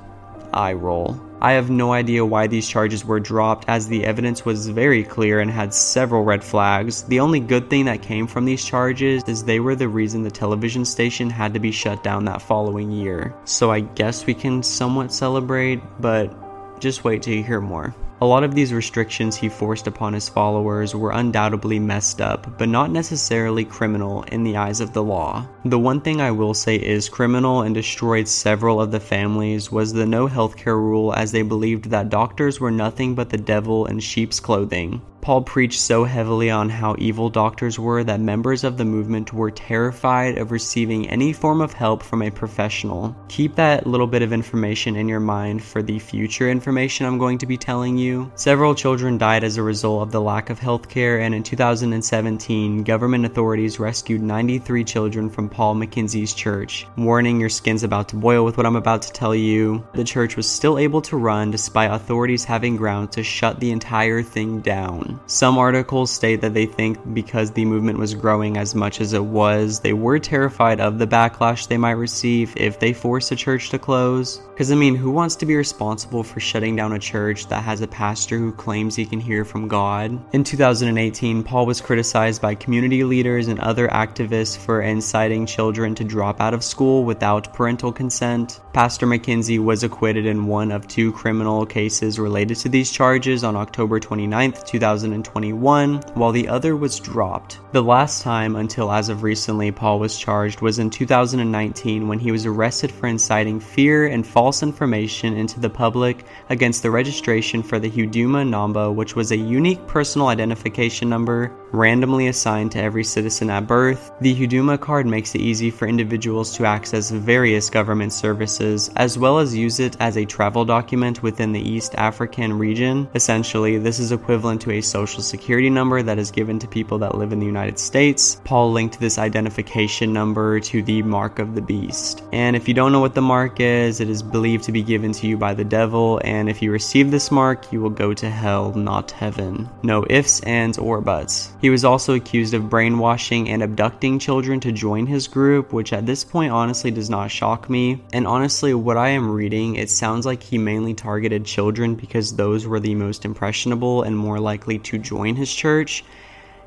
Eye 0.52 0.74
roll. 0.74 1.27
I 1.40 1.52
have 1.52 1.70
no 1.70 1.94
idea 1.94 2.26
why 2.26 2.48
these 2.48 2.68
charges 2.68 3.06
were 3.06 3.20
dropped 3.20 3.70
as 3.70 3.88
the 3.88 4.04
evidence 4.06 4.44
was 4.44 4.68
very 4.70 5.04
clear 5.04 5.40
and 5.40 5.52
had 5.52 5.72
several 5.72 6.24
red 6.24 6.44
flags. 6.44 7.04
The 7.04 7.20
only 7.20 7.40
good 7.40 7.70
thing 7.70 7.86
that 7.86 8.02
came 8.02 8.26
from 8.26 8.46
these 8.46 8.66
charges 8.66 9.24
is 9.28 9.44
they 9.44 9.60
were 9.60 9.76
the 9.76 9.88
reason 9.88 10.24
the 10.24 10.32
television 10.32 10.84
station 10.84 11.30
had 11.30 11.54
to 11.54 11.60
be 11.60 11.72
shut 11.72 12.04
down 12.04 12.26
that 12.26 12.42
following 12.42 12.90
year. 12.90 13.36
So 13.46 13.72
I 13.72 13.82
guess 13.82 14.26
we 14.26 14.34
can 14.34 14.64
somewhat 14.64 15.14
celebrate, 15.14 15.80
but 16.00 16.80
just 16.80 17.04
wait 17.04 17.22
till 17.22 17.36
you 17.36 17.44
hear 17.44 17.62
more. 17.62 17.94
A 18.20 18.26
lot 18.26 18.44
of 18.44 18.56
these 18.56 18.74
restrictions 18.74 19.36
he 19.36 19.48
forced 19.48 19.86
upon 19.86 20.14
his 20.14 20.28
followers 20.28 20.96
were 20.96 21.12
undoubtedly 21.12 21.78
messed 21.78 22.20
up, 22.20 22.58
but 22.58 22.68
not 22.68 22.90
necessarily 22.90 23.64
criminal 23.64 24.24
in 24.32 24.44
the 24.44 24.58
eyes 24.58 24.82
of 24.82 24.92
the 24.92 25.04
law. 25.04 25.48
The 25.66 25.78
one 25.78 26.02
thing 26.02 26.20
I 26.20 26.32
will 26.32 26.56
say 26.56 26.78
is 26.78 27.10
criminal 27.10 27.62
and 27.62 27.76
destroyed 27.76 28.28
several 28.28 28.82
of 28.82 28.90
the 28.90 29.00
families 29.00 29.72
was 29.72 29.94
the 29.94 30.08
no 30.08 30.28
healthcare 30.28 30.78
rule 30.78 31.14
as 31.14 31.32
they 31.32 31.44
believed 31.44 31.92
that 31.92 32.10
doctors 32.10 32.60
were 32.60 32.72
nothing 32.72 33.14
but 33.14 33.30
the 33.30 33.38
devil 33.38 33.86
in 33.86 34.00
sheep's 34.00 34.40
clothing. 34.40 35.00
Paul 35.28 35.42
preached 35.42 35.82
so 35.82 36.06
heavily 36.06 36.50
on 36.50 36.70
how 36.70 36.96
evil 37.00 37.30
doctors 37.30 37.78
were 37.78 38.02
that 38.02 38.22
members 38.22 38.64
of 38.64 38.78
the 38.78 38.86
movement 38.86 39.34
were 39.34 39.52
terrified 39.52 40.38
of 40.38 40.52
receiving 40.52 41.10
any 41.10 41.34
form 41.34 41.60
of 41.60 41.74
help 41.74 42.02
from 42.02 42.22
a 42.22 42.32
professional. 42.32 43.14
Keep 43.28 43.56
that 43.56 43.86
little 43.86 44.08
bit 44.08 44.22
of 44.22 44.32
information 44.32 44.96
in 44.96 45.10
your 45.10 45.20
mind 45.20 45.62
for 45.62 45.84
the 45.84 46.00
future 46.00 46.50
information 46.50 47.06
I'm 47.06 47.18
going 47.18 47.40
to 47.40 47.46
be 47.46 47.58
telling 47.58 47.98
you. 47.98 48.32
Several 48.36 48.74
children 48.74 49.18
died 49.18 49.44
as 49.44 49.58
a 49.58 49.64
result 49.64 50.04
of 50.04 50.14
the 50.14 50.22
lack 50.22 50.50
of 50.50 50.60
health 50.60 50.88
care, 50.88 51.20
and 51.20 51.36
in 51.36 51.44
2017, 51.44 52.84
government 52.84 53.26
authorities 53.26 53.82
rescued 53.82 54.22
93 54.22 54.86
children 54.86 55.30
from 55.30 55.50
Paul 55.50 55.76
Mackenzie's 55.76 56.34
church. 56.34 56.88
Warning, 56.96 57.38
your 57.38 57.50
skin's 57.50 57.84
about 57.84 58.08
to 58.08 58.16
boil 58.16 58.46
with 58.46 58.56
what 58.56 58.66
I'm 58.66 58.78
about 58.78 59.02
to 59.02 59.12
tell 59.12 59.36
you. 59.36 59.86
The 59.94 60.06
church 60.06 60.38
was 60.38 60.50
still 60.50 60.80
able 60.80 61.02
to 61.02 61.18
run 61.18 61.52
despite 61.52 61.92
authorities 61.92 62.46
having 62.46 62.78
grounds 62.78 63.16
to 63.16 63.24
shut 63.24 63.60
the 63.60 63.72
entire 63.72 64.24
thing 64.24 64.62
down. 64.62 65.17
Some 65.26 65.58
articles 65.58 66.12
state 66.12 66.42
that 66.42 66.54
they 66.54 66.66
think 66.66 66.98
because 67.14 67.52
the 67.52 67.66
movement 67.66 68.00
was 68.00 68.14
growing 68.14 68.58
as 68.58 68.76
much 68.76 69.02
as 69.02 69.14
it 69.14 69.24
was, 69.24 69.80
they 69.80 69.94
were 69.94 70.20
terrified 70.20 70.80
of 70.80 71.00
the 71.00 71.08
backlash 71.08 71.68
they 71.68 71.78
might 71.78 71.92
receive 71.92 72.54
if 72.56 72.80
they 72.80 72.94
forced 72.94 73.32
a 73.32 73.36
church 73.36 73.70
to 73.72 73.80
close. 73.80 74.42
Because, 74.50 74.72
I 74.72 74.76
mean, 74.76 74.96
who 74.96 75.12
wants 75.12 75.36
to 75.38 75.46
be 75.46 75.56
responsible 75.56 76.24
for 76.24 76.40
shutting 76.40 76.76
down 76.76 76.94
a 76.94 77.00
church 77.00 77.48
that 77.48 77.64
has 77.64 77.82
a 77.82 77.88
pastor 77.88 78.38
who 78.38 78.52
claims 78.52 78.96
he 78.96 79.06
can 79.06 79.20
hear 79.20 79.46
from 79.46 79.68
God? 79.68 80.20
In 80.34 80.44
2018, 80.44 81.44
Paul 81.44 81.66
was 81.66 81.80
criticized 81.80 82.42
by 82.42 82.56
community 82.56 83.04
leaders 83.04 83.48
and 83.48 83.60
other 83.60 83.88
activists 83.88 84.58
for 84.58 84.82
inciting 84.82 85.46
children 85.46 85.94
to 85.96 86.04
drop 86.04 86.42
out 86.42 86.54
of 86.56 86.64
school 86.64 87.04
without 87.04 87.54
parental 87.54 87.92
consent. 87.92 88.60
Pastor 88.74 89.06
Mackenzie 89.06 89.60
was 89.60 89.84
acquitted 89.84 90.26
in 90.26 90.48
one 90.48 90.72
of 90.72 90.88
two 90.88 91.12
criminal 91.12 91.66
cases 91.66 92.18
related 92.18 92.58
to 92.58 92.70
these 92.70 92.92
charges 92.92 93.44
on 93.44 93.56
October 93.56 94.00
29, 94.00 94.52
2021, 94.98 95.98
while 96.16 96.32
the 96.32 96.48
other 96.48 96.76
was 96.76 97.00
dropped. 97.00 97.60
The 97.72 97.84
last 97.84 98.24
time, 98.24 98.56
until 98.56 98.92
as 98.92 99.10
of 99.10 99.22
recently, 99.22 99.72
Paul 99.72 100.00
was 100.00 100.18
charged 100.18 100.62
was 100.62 100.80
in 100.80 100.90
2019 100.90 102.08
when 102.08 102.18
he 102.18 102.32
was 102.32 102.46
arrested 102.46 102.92
for 102.92 103.08
inciting 103.08 103.60
fear 103.60 104.08
and 104.08 104.26
false 104.26 104.64
information 104.64 105.36
into 105.36 105.60
the 105.60 105.70
public 105.70 106.26
against 106.50 106.82
the 106.82 106.90
registration 106.90 107.62
for 107.62 107.78
the 107.78 107.92
Huduma 107.92 108.44
Namba, 108.48 108.94
which 108.94 109.16
was 109.16 109.32
a 109.32 109.38
unique 109.38 109.86
personal 109.86 110.30
identification 110.30 111.10
number 111.10 111.52
randomly 111.72 112.28
assigned 112.28 112.72
to 112.72 112.82
every 112.82 113.04
citizen 113.04 113.50
at 113.50 113.68
birth. 113.68 114.12
The 114.22 114.36
Huduma 114.36 114.80
card 114.80 115.06
makes 115.06 115.36
it 115.36 115.42
easy 115.42 115.70
for 115.70 115.88
individuals 115.88 116.56
to 116.58 116.66
access 116.66 117.12
various 117.12 117.70
government 117.70 118.14
services, 118.14 118.90
as 118.96 119.18
well 119.18 119.40
as 119.40 119.56
use 119.56 119.80
it 119.80 119.98
as 120.00 120.18
a 120.18 120.26
travel 120.26 120.66
document 120.66 121.24
within 121.24 121.52
the 121.52 121.62
East 121.62 121.96
African 121.96 122.58
region. 122.58 123.08
Essentially, 123.16 123.78
this 123.78 124.00
is 124.00 124.12
equivalent 124.12 124.62
to 124.62 124.72
a 124.72 124.82
social 124.82 125.22
security 125.22 125.70
number 125.70 126.02
that 126.02 126.20
is 126.20 126.32
given 126.32 126.60
to 126.60 126.68
people 126.68 126.98
that 127.00 127.16
live 127.16 127.34
in 127.34 127.40
the 127.40 127.46
United 127.46 127.80
States. 127.80 128.42
Paul 128.44 128.72
linked 128.72 129.00
this 129.00 129.18
identification 129.18 130.14
number 130.14 130.60
to 130.62 130.82
the 130.82 131.02
mark 131.02 131.40
of 131.40 131.56
the 131.56 131.62
beast. 131.62 132.24
And 132.32 132.56
if 132.56 132.68
you 132.68 132.74
don't 132.74 132.92
know 132.92 133.00
what 133.00 133.16
the 133.16 133.22
mark 133.22 133.60
is, 133.60 134.00
it 134.00 134.10
is 134.10 134.24
believed 134.24 134.64
to 134.66 134.72
be 134.72 134.84
given 134.84 135.12
to 135.14 135.28
you 135.28 135.38
by 135.38 135.54
the 135.54 135.66
devil, 135.66 136.22
and 136.24 136.50
if 136.50 136.62
you 136.62 136.72
receive 136.72 137.12
this 137.12 137.32
mark, 137.32 137.72
you 137.72 137.82
will 137.82 137.90
go 137.90 138.14
to 138.14 138.30
hell, 138.30 138.74
not 138.74 139.12
heaven. 139.12 139.70
No 139.84 140.06
ifs, 140.10 140.42
ands, 140.42 140.78
or 140.78 141.02
buts. 141.02 141.54
He 141.60 141.72
was 141.72 141.84
also 141.84 142.14
accused 142.14 142.54
of 142.54 142.70
brainwashing 142.70 143.50
and 143.50 143.64
abducting 143.64 144.20
children 144.20 144.60
to 144.60 144.72
join 144.72 145.08
his 145.08 145.28
group, 145.28 145.74
which 145.74 145.92
at 145.92 146.06
this 146.06 146.24
point 146.24 146.52
honestly 146.52 146.92
does 146.92 147.10
not 147.10 147.32
shock 147.32 147.68
me. 147.70 148.04
And 148.14 148.28
honestly, 148.28 148.76
what 148.76 148.98
I 148.98 149.10
am 149.10 149.32
reading, 149.32 149.76
it 149.76 149.90
sounds 149.90 150.26
like 150.26 150.44
he 150.44 150.60
mainly 150.60 150.94
targeted 150.94 151.46
children 151.46 151.96
because 151.96 152.36
those 152.36 152.68
were 152.68 152.80
the 152.80 152.94
most 152.94 153.26
impressionable 153.26 154.04
and 154.04 154.16
more 154.16 154.40
likely 154.40 154.78
to 154.80 155.00
join 155.00 155.36
his 155.36 155.54
church. 155.54 156.04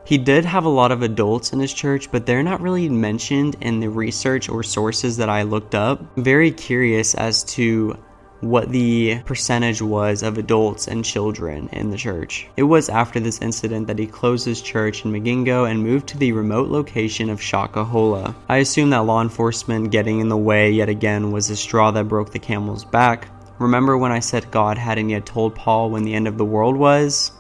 He 0.04 0.18
did 0.18 0.44
have 0.44 0.64
a 0.64 0.68
lot 0.68 0.90
of 0.90 1.02
adults 1.02 1.52
in 1.52 1.60
his 1.60 1.72
church, 1.72 2.10
but 2.10 2.26
they're 2.26 2.42
not 2.42 2.60
really 2.60 2.88
mentioned 2.88 3.56
in 3.60 3.78
the 3.78 3.90
research 3.90 4.48
or 4.48 4.64
sources 4.64 5.18
that 5.18 5.28
I 5.28 5.42
looked 5.42 5.76
up. 5.76 6.02
Very 6.16 6.50
curious 6.50 7.14
as 7.14 7.44
to 7.44 7.96
what 8.40 8.70
the 8.70 9.20
percentage 9.24 9.82
was 9.82 10.22
of 10.22 10.38
adults 10.38 10.88
and 10.88 11.04
children 11.04 11.68
in 11.72 11.90
the 11.90 11.96
church. 11.96 12.48
It 12.56 12.62
was 12.62 12.88
after 12.88 13.20
this 13.20 13.40
incident 13.42 13.86
that 13.86 13.98
he 13.98 14.06
closed 14.06 14.46
his 14.46 14.62
church 14.62 15.04
in 15.04 15.12
Magingo 15.12 15.70
and 15.70 15.82
moved 15.82 16.08
to 16.08 16.18
the 16.18 16.32
remote 16.32 16.68
location 16.68 17.30
of 17.30 17.40
Shakahola. 17.40 18.34
I 18.48 18.58
assume 18.58 18.90
that 18.90 19.04
law 19.04 19.22
enforcement 19.22 19.90
getting 19.90 20.20
in 20.20 20.28
the 20.28 20.36
way 20.36 20.70
yet 20.70 20.88
again 20.88 21.32
was 21.32 21.48
the 21.48 21.56
straw 21.56 21.90
that 21.90 22.08
broke 22.08 22.30
the 22.30 22.38
camel's 22.38 22.84
back. 22.84 23.28
Remember 23.58 23.98
when 23.98 24.10
I 24.12 24.20
said 24.20 24.50
God 24.50 24.78
hadn't 24.78 25.10
yet 25.10 25.26
told 25.26 25.54
Paul 25.54 25.90
when 25.90 26.04
the 26.04 26.14
end 26.14 26.26
of 26.26 26.38
the 26.38 26.44
world 26.44 26.76
was? 26.76 27.32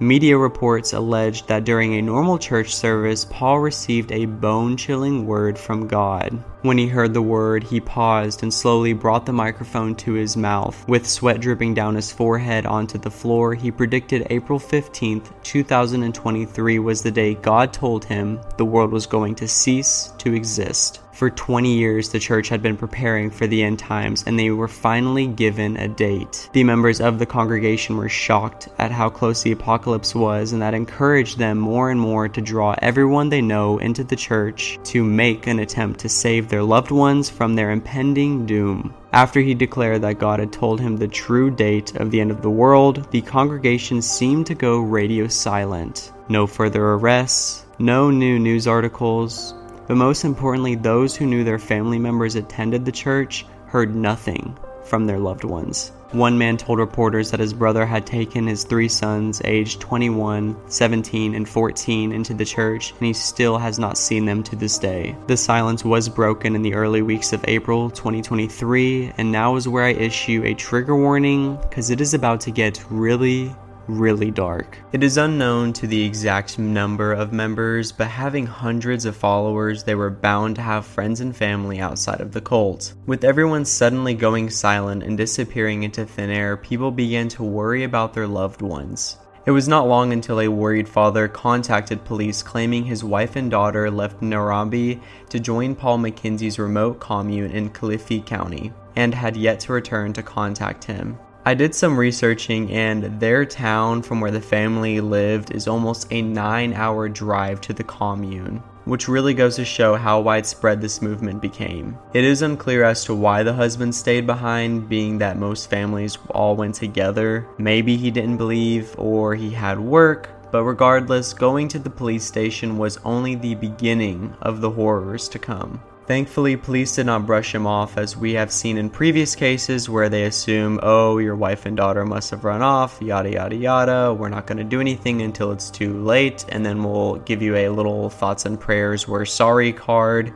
Media 0.00 0.36
reports 0.36 0.92
alleged 0.92 1.46
that 1.48 1.64
during 1.64 1.94
a 1.94 2.02
normal 2.02 2.38
church 2.38 2.74
service, 2.74 3.24
Paul 3.24 3.60
received 3.60 4.10
a 4.10 4.24
bone 4.24 4.76
chilling 4.76 5.26
word 5.26 5.56
from 5.56 5.86
God. 5.86 6.42
When 6.62 6.78
he 6.78 6.88
heard 6.88 7.14
the 7.14 7.22
word, 7.22 7.62
he 7.62 7.80
paused 7.80 8.42
and 8.42 8.52
slowly 8.52 8.94
brought 8.94 9.26
the 9.26 9.32
microphone 9.32 9.94
to 9.96 10.12
his 10.14 10.36
mouth. 10.36 10.86
With 10.88 11.08
sweat 11.08 11.40
dripping 11.40 11.74
down 11.74 11.94
his 11.94 12.10
forehead 12.10 12.66
onto 12.66 12.98
the 12.98 13.10
floor, 13.10 13.54
he 13.54 13.70
predicted 13.70 14.26
April 14.30 14.58
15th, 14.58 15.30
2023 15.42 16.78
was 16.78 17.02
the 17.02 17.10
day 17.10 17.34
God 17.34 17.72
told 17.72 18.04
him 18.04 18.40
the 18.56 18.64
world 18.64 18.92
was 18.92 19.06
going 19.06 19.34
to 19.36 19.48
cease 19.48 20.12
to 20.18 20.34
exist. 20.34 21.00
For 21.22 21.30
20 21.30 21.72
years, 21.72 22.08
the 22.08 22.18
church 22.18 22.48
had 22.48 22.62
been 22.62 22.76
preparing 22.76 23.30
for 23.30 23.46
the 23.46 23.62
end 23.62 23.78
times, 23.78 24.24
and 24.26 24.36
they 24.36 24.50
were 24.50 24.66
finally 24.66 25.28
given 25.28 25.76
a 25.76 25.86
date. 25.86 26.50
The 26.52 26.64
members 26.64 27.00
of 27.00 27.20
the 27.20 27.26
congregation 27.26 27.96
were 27.96 28.08
shocked 28.08 28.68
at 28.78 28.90
how 28.90 29.08
close 29.08 29.44
the 29.44 29.52
apocalypse 29.52 30.16
was, 30.16 30.52
and 30.52 30.60
that 30.62 30.74
encouraged 30.74 31.38
them 31.38 31.58
more 31.58 31.92
and 31.92 32.00
more 32.00 32.28
to 32.28 32.40
draw 32.40 32.74
everyone 32.82 33.28
they 33.28 33.40
know 33.40 33.78
into 33.78 34.02
the 34.02 34.16
church 34.16 34.80
to 34.86 35.04
make 35.04 35.46
an 35.46 35.60
attempt 35.60 36.00
to 36.00 36.08
save 36.08 36.48
their 36.48 36.64
loved 36.64 36.90
ones 36.90 37.30
from 37.30 37.54
their 37.54 37.70
impending 37.70 38.44
doom. 38.44 38.92
After 39.12 39.38
he 39.38 39.54
declared 39.54 40.02
that 40.02 40.18
God 40.18 40.40
had 40.40 40.52
told 40.52 40.80
him 40.80 40.96
the 40.96 41.06
true 41.06 41.52
date 41.52 41.94
of 41.94 42.10
the 42.10 42.20
end 42.20 42.32
of 42.32 42.42
the 42.42 42.50
world, 42.50 43.08
the 43.12 43.22
congregation 43.22 44.02
seemed 44.02 44.48
to 44.48 44.56
go 44.56 44.80
radio 44.80 45.28
silent. 45.28 46.12
No 46.28 46.48
further 46.48 46.84
arrests, 46.94 47.64
no 47.78 48.10
new 48.10 48.40
news 48.40 48.66
articles, 48.66 49.54
but 49.86 49.96
most 49.96 50.24
importantly, 50.24 50.74
those 50.74 51.16
who 51.16 51.26
knew 51.26 51.44
their 51.44 51.58
family 51.58 51.98
members 51.98 52.36
attended 52.36 52.84
the 52.84 52.92
church 52.92 53.46
heard 53.66 53.94
nothing 53.94 54.56
from 54.84 55.06
their 55.06 55.18
loved 55.18 55.44
ones. 55.44 55.92
One 56.12 56.36
man 56.36 56.58
told 56.58 56.78
reporters 56.78 57.30
that 57.30 57.40
his 57.40 57.54
brother 57.54 57.86
had 57.86 58.04
taken 58.04 58.46
his 58.46 58.64
three 58.64 58.88
sons, 58.88 59.40
aged 59.46 59.80
21, 59.80 60.54
17, 60.68 61.34
and 61.34 61.48
14, 61.48 62.12
into 62.12 62.34
the 62.34 62.44
church, 62.44 62.90
and 62.90 63.06
he 63.06 63.14
still 63.14 63.56
has 63.56 63.78
not 63.78 63.96
seen 63.96 64.26
them 64.26 64.42
to 64.42 64.54
this 64.54 64.76
day. 64.76 65.16
The 65.26 65.38
silence 65.38 65.86
was 65.86 66.10
broken 66.10 66.54
in 66.54 66.60
the 66.60 66.74
early 66.74 67.00
weeks 67.00 67.32
of 67.32 67.42
April 67.48 67.88
2023, 67.88 69.12
and 69.16 69.32
now 69.32 69.56
is 69.56 69.66
where 69.66 69.84
I 69.84 69.92
issue 69.92 70.42
a 70.44 70.52
trigger 70.52 70.96
warning 70.96 71.56
because 71.62 71.88
it 71.88 72.02
is 72.02 72.12
about 72.12 72.42
to 72.42 72.50
get 72.50 72.84
really, 72.90 73.54
really 73.88 74.30
dark. 74.30 74.78
It 74.92 75.02
is 75.02 75.16
unknown 75.16 75.72
to 75.74 75.86
the 75.86 76.04
exact 76.04 76.58
number 76.58 77.12
of 77.12 77.32
members, 77.32 77.92
but 77.92 78.08
having 78.08 78.46
hundreds 78.46 79.04
of 79.04 79.16
followers, 79.16 79.84
they 79.84 79.94
were 79.94 80.10
bound 80.10 80.56
to 80.56 80.62
have 80.62 80.86
friends 80.86 81.20
and 81.20 81.36
family 81.36 81.80
outside 81.80 82.20
of 82.20 82.32
the 82.32 82.40
cult. 82.40 82.94
With 83.06 83.24
everyone 83.24 83.64
suddenly 83.64 84.14
going 84.14 84.50
silent 84.50 85.02
and 85.02 85.16
disappearing 85.16 85.82
into 85.82 86.04
thin 86.04 86.30
air, 86.30 86.56
people 86.56 86.90
began 86.90 87.28
to 87.30 87.42
worry 87.42 87.84
about 87.84 88.14
their 88.14 88.26
loved 88.26 88.62
ones. 88.62 89.18
It 89.44 89.50
was 89.50 89.66
not 89.66 89.88
long 89.88 90.12
until 90.12 90.40
a 90.40 90.46
worried 90.46 90.88
father 90.88 91.26
contacted 91.26 92.04
police 92.04 92.44
claiming 92.44 92.84
his 92.84 93.02
wife 93.02 93.34
and 93.34 93.50
daughter 93.50 93.90
left 93.90 94.22
Nairobi 94.22 95.00
to 95.30 95.40
join 95.40 95.74
Paul 95.74 95.98
Mackenzie's 95.98 96.60
remote 96.60 97.00
commune 97.00 97.50
in 97.50 97.70
Kilifi 97.70 98.24
County 98.24 98.72
and 98.94 99.12
had 99.12 99.36
yet 99.36 99.58
to 99.60 99.72
return 99.72 100.12
to 100.12 100.22
contact 100.22 100.84
him. 100.84 101.18
I 101.44 101.54
did 101.54 101.74
some 101.74 101.98
researching, 101.98 102.70
and 102.70 103.18
their 103.18 103.44
town 103.44 104.02
from 104.02 104.20
where 104.20 104.30
the 104.30 104.40
family 104.40 105.00
lived 105.00 105.50
is 105.50 105.66
almost 105.66 106.06
a 106.12 106.22
nine 106.22 106.72
hour 106.72 107.08
drive 107.08 107.60
to 107.62 107.72
the 107.72 107.82
commune, 107.82 108.62
which 108.84 109.08
really 109.08 109.34
goes 109.34 109.56
to 109.56 109.64
show 109.64 109.96
how 109.96 110.20
widespread 110.20 110.80
this 110.80 111.02
movement 111.02 111.42
became. 111.42 111.98
It 112.14 112.22
is 112.22 112.42
unclear 112.42 112.84
as 112.84 113.04
to 113.06 113.16
why 113.16 113.42
the 113.42 113.52
husband 113.52 113.92
stayed 113.92 114.24
behind, 114.24 114.88
being 114.88 115.18
that 115.18 115.36
most 115.36 115.68
families 115.68 116.16
all 116.30 116.54
went 116.54 116.76
together. 116.76 117.48
Maybe 117.58 117.96
he 117.96 118.12
didn't 118.12 118.36
believe, 118.36 118.94
or 118.96 119.34
he 119.34 119.50
had 119.50 119.80
work, 119.80 120.28
but 120.52 120.62
regardless, 120.62 121.34
going 121.34 121.66
to 121.68 121.80
the 121.80 121.90
police 121.90 122.24
station 122.24 122.78
was 122.78 123.00
only 123.04 123.34
the 123.34 123.56
beginning 123.56 124.32
of 124.42 124.60
the 124.60 124.70
horrors 124.70 125.28
to 125.30 125.40
come. 125.40 125.82
Thankfully, 126.12 126.56
police 126.56 126.96
did 126.96 127.06
not 127.06 127.24
brush 127.24 127.54
him 127.54 127.66
off, 127.66 127.96
as 127.96 128.18
we 128.18 128.34
have 128.34 128.52
seen 128.52 128.76
in 128.76 128.90
previous 128.90 129.34
cases 129.34 129.88
where 129.88 130.10
they 130.10 130.24
assume, 130.24 130.78
oh, 130.82 131.16
your 131.16 131.34
wife 131.34 131.64
and 131.64 131.74
daughter 131.74 132.04
must 132.04 132.32
have 132.32 132.44
run 132.44 132.60
off, 132.60 133.00
yada 133.00 133.30
yada 133.30 133.56
yada. 133.56 134.12
We're 134.12 134.28
not 134.28 134.46
going 134.46 134.58
to 134.58 134.64
do 134.64 134.78
anything 134.78 135.22
until 135.22 135.52
it's 135.52 135.70
too 135.70 136.02
late, 136.02 136.44
and 136.50 136.66
then 136.66 136.84
we'll 136.84 137.14
give 137.20 137.40
you 137.40 137.56
a 137.56 137.70
little 137.70 138.10
thoughts 138.10 138.44
and 138.44 138.60
prayers, 138.60 139.08
we're 139.08 139.24
sorry 139.24 139.72
card. 139.72 140.34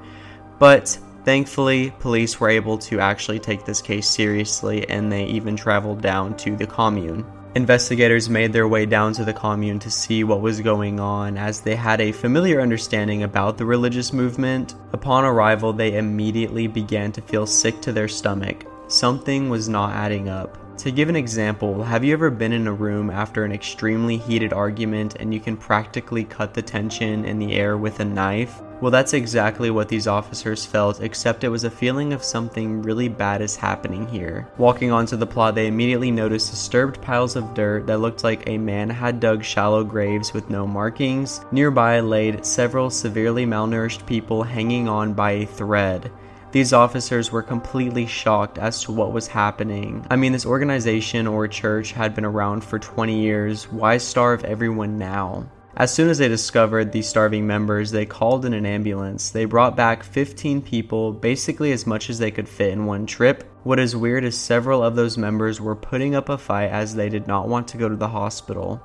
But 0.59 0.99
thankfully, 1.27 1.93
police 2.01 2.41
were 2.41 2.49
able 2.49 2.79
to 2.79 2.99
actually 2.99 3.39
take 3.39 3.67
this 3.67 3.83
case 3.83 4.09
seriously, 4.09 4.89
and 4.89 5.13
they 5.13 5.27
even 5.27 5.57
traveled 5.57 6.01
down 6.01 6.39
to 6.39 6.57
the 6.57 6.67
commune. 6.67 7.23
Investigators 7.57 8.29
made 8.29 8.53
their 8.53 8.69
way 8.69 8.85
down 8.85 9.15
to 9.15 9.25
the 9.25 9.33
commune 9.33 9.79
to 9.79 9.91
see 9.91 10.25
what 10.25 10.43
was 10.43 10.61
going 10.61 11.01
on, 11.01 11.39
as 11.39 11.63
they 11.63 11.75
had 11.75 12.03
a 12.03 12.13
familiar 12.13 12.61
understanding 12.61 13.23
about 13.23 13.57
the 13.57 13.65
religious 13.65 14.13
movement. 14.13 14.75
Upon 14.93 15.25
arrival, 15.25 15.73
they 15.73 15.97
immediately 15.97 16.67
began 16.67 17.13
to 17.13 17.23
feel 17.23 17.47
sick 17.47 17.81
to 17.81 17.93
their 17.93 18.09
stomach. 18.09 18.67
Something 18.89 19.49
was 19.49 19.71
not 19.71 19.95
adding 19.95 20.29
up. 20.29 20.59
To 20.79 20.91
give 20.93 21.09
an 21.09 21.17
example, 21.17 21.83
have 21.83 22.05
you 22.05 22.13
ever 22.13 22.31
been 22.31 22.53
in 22.53 22.67
a 22.67 22.73
room 22.73 23.09
after 23.09 23.45
an 23.45 23.53
extremely 23.53 24.19
heated 24.19 24.53
argument 24.53 25.17
and 25.19 25.33
you 25.33 25.41
can 25.41 25.57
practically 25.57 26.23
cut 26.23 26.53
the 26.53 26.61
tension 26.61 27.25
in 27.25 27.39
the 27.39 27.55
air 27.55 27.79
with 27.79 27.99
a 28.01 28.05
knife? 28.05 28.61
Well, 28.83 28.91
that's 28.91 29.15
exactly 29.15 29.71
what 29.71 29.89
these 29.89 30.07
officers 30.07 30.67
felt, 30.67 31.01
except 31.01 31.45
it 31.45 31.49
was 31.49 31.65
a 31.65 31.71
feeling 31.71 32.13
of 32.13 32.23
something 32.23 32.83
really 32.83 33.09
bad 33.09 33.41
is 33.41 33.57
happening 33.57 34.07
here. 34.07 34.49
Walking 34.59 34.93
onto 34.93 35.17
the 35.17 35.27
plot, 35.27 35.55
they 35.55 35.67
immediately 35.67 36.11
noticed 36.11 36.51
disturbed 36.51 37.01
piles 37.01 37.37
of 37.37 37.55
dirt 37.55 37.87
that 37.87 38.01
looked 38.01 38.23
like 38.23 38.47
a 38.47 38.59
man 38.59 38.91
had 38.91 39.19
dug 39.19 39.43
shallow 39.43 39.83
graves 39.83 40.35
with 40.35 40.51
no 40.51 40.67
markings. 40.67 41.41
Nearby 41.53 42.01
laid 42.01 42.45
several 42.45 42.91
severely 42.91 43.47
malnourished 43.47 44.05
people 44.05 44.43
hanging 44.43 44.89
on 44.89 45.15
by 45.15 45.31
a 45.31 45.47
thread. 45.47 46.13
These 46.57 46.73
officers 46.73 47.31
were 47.31 47.43
completely 47.43 48.07
shocked 48.07 48.57
as 48.57 48.81
to 48.85 48.93
what 48.93 49.13
was 49.13 49.27
happening. 49.27 50.07
I 50.09 50.17
mean, 50.17 50.33
this 50.33 50.47
organization 50.47 51.27
or 51.27 51.47
church 51.49 51.93
had 51.93 52.15
been 52.15 52.25
around 52.25 52.65
for 52.65 52.79
20 52.79 53.21
years. 53.21 53.71
Why 53.71 53.99
starve 53.99 54.43
everyone 54.43 54.97
now? 54.97 55.51
As 55.77 55.93
soon 55.93 56.09
as 56.09 56.17
they 56.17 56.29
discovered 56.29 56.93
the 56.93 57.03
starving 57.03 57.47
members, 57.47 57.91
they 57.91 58.07
called 58.07 58.47
in 58.47 58.55
an 58.55 58.65
ambulance. 58.65 59.29
They 59.29 59.45
brought 59.45 59.77
back 59.77 60.03
15 60.03 60.63
people, 60.63 61.13
basically 61.13 61.73
as 61.73 61.87
much 61.87 62.09
as 62.09 62.19
they 62.19 62.31
could 62.31 62.49
fit 62.49 62.73
in 62.73 62.87
one 62.87 63.05
trip. 63.05 63.45
What 63.65 63.79
is 63.79 63.95
weird 63.95 64.25
is 64.25 64.39
several 64.39 64.83
of 64.83 64.97
those 64.97 65.19
members 65.19 65.61
were 65.61 65.77
putting 65.77 66.15
up 66.15 66.31
a 66.31 66.39
fight 66.39 66.71
as 66.71 66.95
they 66.95 67.11
did 67.11 67.27
not 67.27 67.49
want 67.49 67.69
to 67.69 67.77
go 67.77 67.91
to 67.91 67.97
the 67.97 68.09
hospital. 68.09 68.81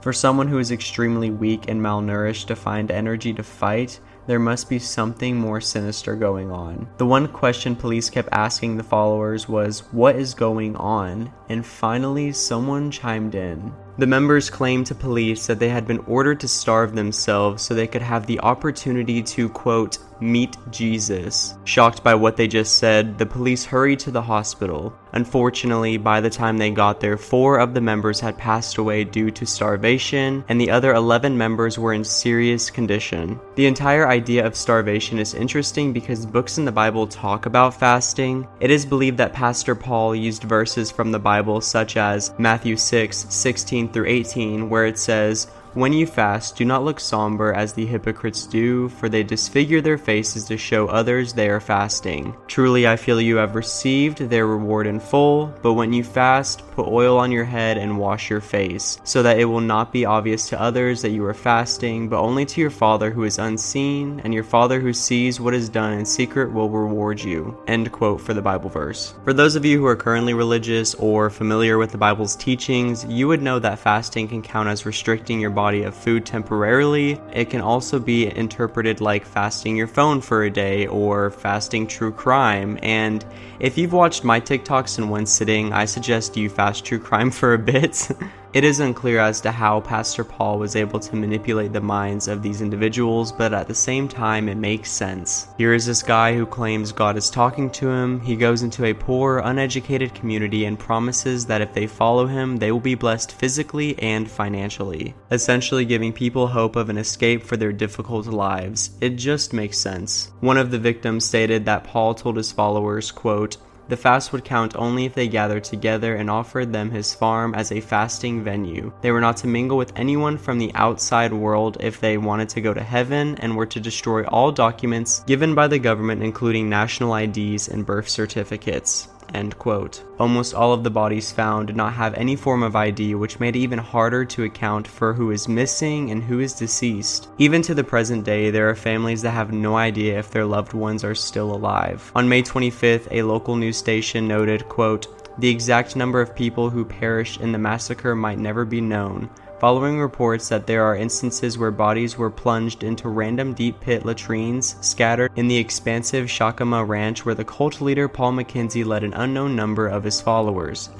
For 0.00 0.12
someone 0.12 0.48
who 0.48 0.58
is 0.58 0.72
extremely 0.72 1.30
weak 1.30 1.68
and 1.68 1.80
malnourished 1.80 2.46
to 2.48 2.56
find 2.56 2.90
energy 2.90 3.32
to 3.34 3.44
fight, 3.44 4.00
there 4.26 4.38
must 4.38 4.68
be 4.68 4.78
something 4.78 5.36
more 5.36 5.60
sinister 5.60 6.14
going 6.14 6.50
on. 6.50 6.88
The 6.98 7.06
one 7.06 7.28
question 7.28 7.74
police 7.74 8.08
kept 8.10 8.28
asking 8.32 8.76
the 8.76 8.82
followers 8.82 9.48
was, 9.48 9.80
What 9.92 10.16
is 10.16 10.34
going 10.34 10.76
on? 10.76 11.32
And 11.48 11.64
finally, 11.64 12.32
someone 12.32 12.90
chimed 12.90 13.34
in. 13.34 13.72
The 13.98 14.06
members 14.06 14.48
claimed 14.48 14.86
to 14.86 14.94
police 14.94 15.46
that 15.46 15.58
they 15.58 15.68
had 15.68 15.86
been 15.86 15.98
ordered 16.06 16.40
to 16.40 16.48
starve 16.48 16.94
themselves 16.94 17.62
so 17.62 17.74
they 17.74 17.86
could 17.86 18.02
have 18.02 18.26
the 18.26 18.40
opportunity 18.40 19.22
to, 19.22 19.48
quote, 19.50 19.98
meet 20.22 20.56
Jesus. 20.70 21.54
Shocked 21.64 22.02
by 22.02 22.14
what 22.14 22.36
they 22.36 22.46
just 22.46 22.78
said, 22.78 23.18
the 23.18 23.26
police 23.26 23.64
hurried 23.64 23.98
to 24.00 24.10
the 24.10 24.22
hospital. 24.22 24.96
Unfortunately, 25.12 25.98
by 25.98 26.20
the 26.20 26.30
time 26.30 26.56
they 26.56 26.70
got 26.70 27.00
there, 27.00 27.18
four 27.18 27.58
of 27.58 27.74
the 27.74 27.80
members 27.80 28.20
had 28.20 28.38
passed 28.38 28.78
away 28.78 29.04
due 29.04 29.30
to 29.32 29.44
starvation, 29.44 30.44
and 30.48 30.60
the 30.60 30.70
other 30.70 30.94
11 30.94 31.36
members 31.36 31.78
were 31.78 31.92
in 31.92 32.04
serious 32.04 32.70
condition. 32.70 33.38
The 33.56 33.66
entire 33.66 34.08
idea 34.08 34.46
of 34.46 34.56
starvation 34.56 35.18
is 35.18 35.34
interesting 35.34 35.92
because 35.92 36.24
books 36.24 36.56
in 36.56 36.64
the 36.64 36.72
Bible 36.72 37.06
talk 37.06 37.44
about 37.44 37.78
fasting. 37.78 38.46
It 38.60 38.70
is 38.70 38.86
believed 38.86 39.18
that 39.18 39.34
Pastor 39.34 39.74
Paul 39.74 40.14
used 40.14 40.44
verses 40.44 40.90
from 40.90 41.12
the 41.12 41.18
Bible, 41.18 41.60
such 41.60 41.96
as 41.96 42.32
Matthew 42.38 42.76
6 42.76 43.26
16 43.28 43.81
through 43.88 44.06
18, 44.06 44.68
where 44.68 44.86
it 44.86 44.98
says, 44.98 45.48
when 45.74 45.94
you 45.94 46.06
fast, 46.06 46.56
do 46.56 46.66
not 46.66 46.84
look 46.84 47.00
somber 47.00 47.54
as 47.54 47.72
the 47.72 47.86
hypocrites 47.86 48.46
do, 48.46 48.90
for 48.90 49.08
they 49.08 49.22
disfigure 49.22 49.80
their 49.80 49.96
faces 49.96 50.44
to 50.44 50.58
show 50.58 50.86
others 50.86 51.32
they 51.32 51.48
are 51.48 51.60
fasting. 51.60 52.36
Truly, 52.46 52.86
I 52.86 52.96
feel 52.96 53.18
you 53.18 53.36
have 53.36 53.54
received 53.54 54.18
their 54.18 54.46
reward 54.46 54.86
in 54.86 55.00
full, 55.00 55.46
but 55.62 55.72
when 55.72 55.94
you 55.94 56.04
fast, 56.04 56.62
put 56.72 56.86
oil 56.86 57.16
on 57.16 57.32
your 57.32 57.46
head 57.46 57.78
and 57.78 57.98
wash 57.98 58.28
your 58.28 58.42
face, 58.42 59.00
so 59.04 59.22
that 59.22 59.38
it 59.38 59.46
will 59.46 59.62
not 59.62 59.94
be 59.94 60.04
obvious 60.04 60.46
to 60.50 60.60
others 60.60 61.00
that 61.00 61.10
you 61.10 61.24
are 61.24 61.32
fasting, 61.32 62.06
but 62.06 62.20
only 62.20 62.44
to 62.44 62.60
your 62.60 62.70
Father 62.70 63.10
who 63.10 63.24
is 63.24 63.38
unseen, 63.38 64.20
and 64.24 64.34
your 64.34 64.44
Father 64.44 64.78
who 64.78 64.92
sees 64.92 65.40
what 65.40 65.54
is 65.54 65.70
done 65.70 65.94
in 65.94 66.04
secret 66.04 66.52
will 66.52 66.68
reward 66.68 67.18
you. 67.18 67.56
End 67.66 67.90
quote 67.92 68.20
for 68.20 68.34
the 68.34 68.42
Bible 68.42 68.68
verse. 68.68 69.14
For 69.24 69.32
those 69.32 69.56
of 69.56 69.64
you 69.64 69.78
who 69.78 69.86
are 69.86 69.96
currently 69.96 70.34
religious 70.34 70.94
or 70.96 71.30
familiar 71.30 71.78
with 71.78 71.92
the 71.92 71.98
Bible's 71.98 72.36
teachings, 72.36 73.06
you 73.06 73.26
would 73.28 73.40
know 73.40 73.58
that 73.58 73.78
fasting 73.78 74.28
can 74.28 74.42
count 74.42 74.68
as 74.68 74.84
restricting 74.84 75.40
your 75.40 75.48
body 75.48 75.61
body 75.62 75.84
of 75.84 75.94
food 75.94 76.26
temporarily. 76.26 77.20
It 77.32 77.48
can 77.48 77.60
also 77.60 78.00
be 78.00 78.26
interpreted 78.36 79.00
like 79.00 79.24
fasting 79.24 79.76
your 79.76 79.86
phone 79.86 80.20
for 80.20 80.42
a 80.42 80.50
day 80.50 80.88
or 80.88 81.30
fasting 81.30 81.86
true 81.86 82.10
crime. 82.10 82.80
And 82.82 83.24
if 83.60 83.78
you've 83.78 83.92
watched 83.92 84.24
my 84.24 84.40
TikToks 84.40 84.98
in 84.98 85.08
one 85.08 85.24
sitting, 85.24 85.72
I 85.72 85.84
suggest 85.84 86.36
you 86.36 86.50
fast 86.50 86.84
true 86.84 86.98
crime 86.98 87.30
for 87.30 87.54
a 87.54 87.58
bit. 87.58 88.10
It 88.52 88.64
is 88.64 88.80
unclear 88.80 89.18
as 89.18 89.40
to 89.40 89.50
how 89.50 89.80
Pastor 89.80 90.24
Paul 90.24 90.58
was 90.58 90.76
able 90.76 91.00
to 91.00 91.16
manipulate 91.16 91.72
the 91.72 91.80
minds 91.80 92.28
of 92.28 92.42
these 92.42 92.60
individuals, 92.60 93.32
but 93.32 93.54
at 93.54 93.66
the 93.66 93.74
same 93.74 94.08
time, 94.08 94.46
it 94.46 94.58
makes 94.58 94.90
sense. 94.90 95.48
Here 95.56 95.72
is 95.72 95.86
this 95.86 96.02
guy 96.02 96.34
who 96.34 96.44
claims 96.44 96.92
God 96.92 97.16
is 97.16 97.30
talking 97.30 97.70
to 97.70 97.88
him. 97.88 98.20
He 98.20 98.36
goes 98.36 98.62
into 98.62 98.84
a 98.84 98.92
poor, 98.92 99.38
uneducated 99.38 100.14
community 100.14 100.66
and 100.66 100.78
promises 100.78 101.46
that 101.46 101.62
if 101.62 101.72
they 101.72 101.86
follow 101.86 102.26
him, 102.26 102.58
they 102.58 102.70
will 102.70 102.78
be 102.78 102.94
blessed 102.94 103.32
physically 103.32 103.98
and 104.00 104.30
financially, 104.30 105.14
essentially 105.30 105.86
giving 105.86 106.12
people 106.12 106.46
hope 106.46 106.76
of 106.76 106.90
an 106.90 106.98
escape 106.98 107.42
for 107.44 107.56
their 107.56 107.72
difficult 107.72 108.26
lives. 108.26 108.90
It 109.00 109.16
just 109.16 109.54
makes 109.54 109.78
sense. 109.78 110.30
One 110.40 110.58
of 110.58 110.70
the 110.70 110.78
victims 110.78 111.24
stated 111.24 111.64
that 111.64 111.84
Paul 111.84 112.14
told 112.14 112.36
his 112.36 112.52
followers, 112.52 113.10
quote, 113.12 113.56
the 113.92 113.96
fast 113.98 114.32
would 114.32 114.42
count 114.42 114.74
only 114.74 115.04
if 115.04 115.12
they 115.12 115.28
gathered 115.28 115.64
together 115.64 116.14
and 116.14 116.30
offered 116.30 116.72
them 116.72 116.90
his 116.90 117.12
farm 117.12 117.54
as 117.54 117.70
a 117.70 117.80
fasting 117.82 118.42
venue. 118.42 118.90
They 119.02 119.12
were 119.12 119.20
not 119.20 119.36
to 119.38 119.46
mingle 119.46 119.76
with 119.76 119.92
anyone 119.96 120.38
from 120.38 120.58
the 120.58 120.72
outside 120.74 121.30
world 121.30 121.76
if 121.78 122.00
they 122.00 122.16
wanted 122.16 122.48
to 122.48 122.62
go 122.62 122.72
to 122.72 122.82
heaven 122.82 123.36
and 123.40 123.54
were 123.54 123.66
to 123.66 123.80
destroy 123.80 124.24
all 124.24 124.50
documents 124.50 125.22
given 125.26 125.54
by 125.54 125.68
the 125.68 125.78
government, 125.78 126.22
including 126.22 126.70
national 126.70 127.14
IDs 127.14 127.68
and 127.68 127.84
birth 127.84 128.08
certificates. 128.08 129.08
End 129.34 129.58
quote. 129.58 130.02
Almost 130.18 130.54
all 130.54 130.72
of 130.72 130.84
the 130.84 130.90
bodies 130.90 131.32
found 131.32 131.66
did 131.66 131.76
not 131.76 131.94
have 131.94 132.14
any 132.14 132.36
form 132.36 132.62
of 132.62 132.76
ID, 132.76 133.14
which 133.14 133.40
made 133.40 133.56
it 133.56 133.60
even 133.60 133.78
harder 133.78 134.24
to 134.24 134.44
account 134.44 134.86
for 134.86 135.12
who 135.12 135.30
is 135.30 135.48
missing 135.48 136.10
and 136.10 136.22
who 136.22 136.40
is 136.40 136.52
deceased. 136.52 137.28
Even 137.38 137.62
to 137.62 137.74
the 137.74 137.84
present 137.84 138.24
day, 138.24 138.50
there 138.50 138.68
are 138.68 138.74
families 138.74 139.22
that 139.22 139.30
have 139.30 139.52
no 139.52 139.76
idea 139.76 140.18
if 140.18 140.30
their 140.30 140.44
loved 140.44 140.72
ones 140.72 141.04
are 141.04 141.14
still 141.14 141.54
alive. 141.54 142.12
On 142.14 142.28
May 142.28 142.42
25th, 142.42 143.08
a 143.10 143.22
local 143.22 143.56
news 143.56 143.76
station 143.76 144.28
noted, 144.28 144.68
quote, 144.68 145.06
the 145.38 145.48
exact 145.48 145.96
number 145.96 146.20
of 146.20 146.36
people 146.36 146.68
who 146.68 146.84
perished 146.84 147.40
in 147.40 147.52
the 147.52 147.58
massacre 147.58 148.14
might 148.14 148.38
never 148.38 148.66
be 148.66 148.82
known, 148.82 149.30
following 149.62 150.00
reports 150.00 150.48
that 150.48 150.66
there 150.66 150.82
are 150.82 150.96
instances 150.96 151.56
where 151.56 151.70
bodies 151.70 152.18
were 152.18 152.28
plunged 152.28 152.82
into 152.82 153.08
random 153.08 153.54
deep 153.54 153.78
pit 153.78 154.04
latrines 154.04 154.74
scattered 154.80 155.30
in 155.36 155.46
the 155.46 155.56
expansive 155.56 156.26
Shakahola 156.26 156.84
Ranch 156.84 157.24
where 157.24 157.36
the 157.36 157.44
cult 157.44 157.80
leader 157.80 158.08
Paul 158.08 158.32
Mackenzie 158.32 158.82
led 158.82 159.04
an 159.04 159.14
unknown 159.14 159.54
number 159.54 159.86
of 159.86 160.02
his 160.02 160.20
followers. 160.20 160.90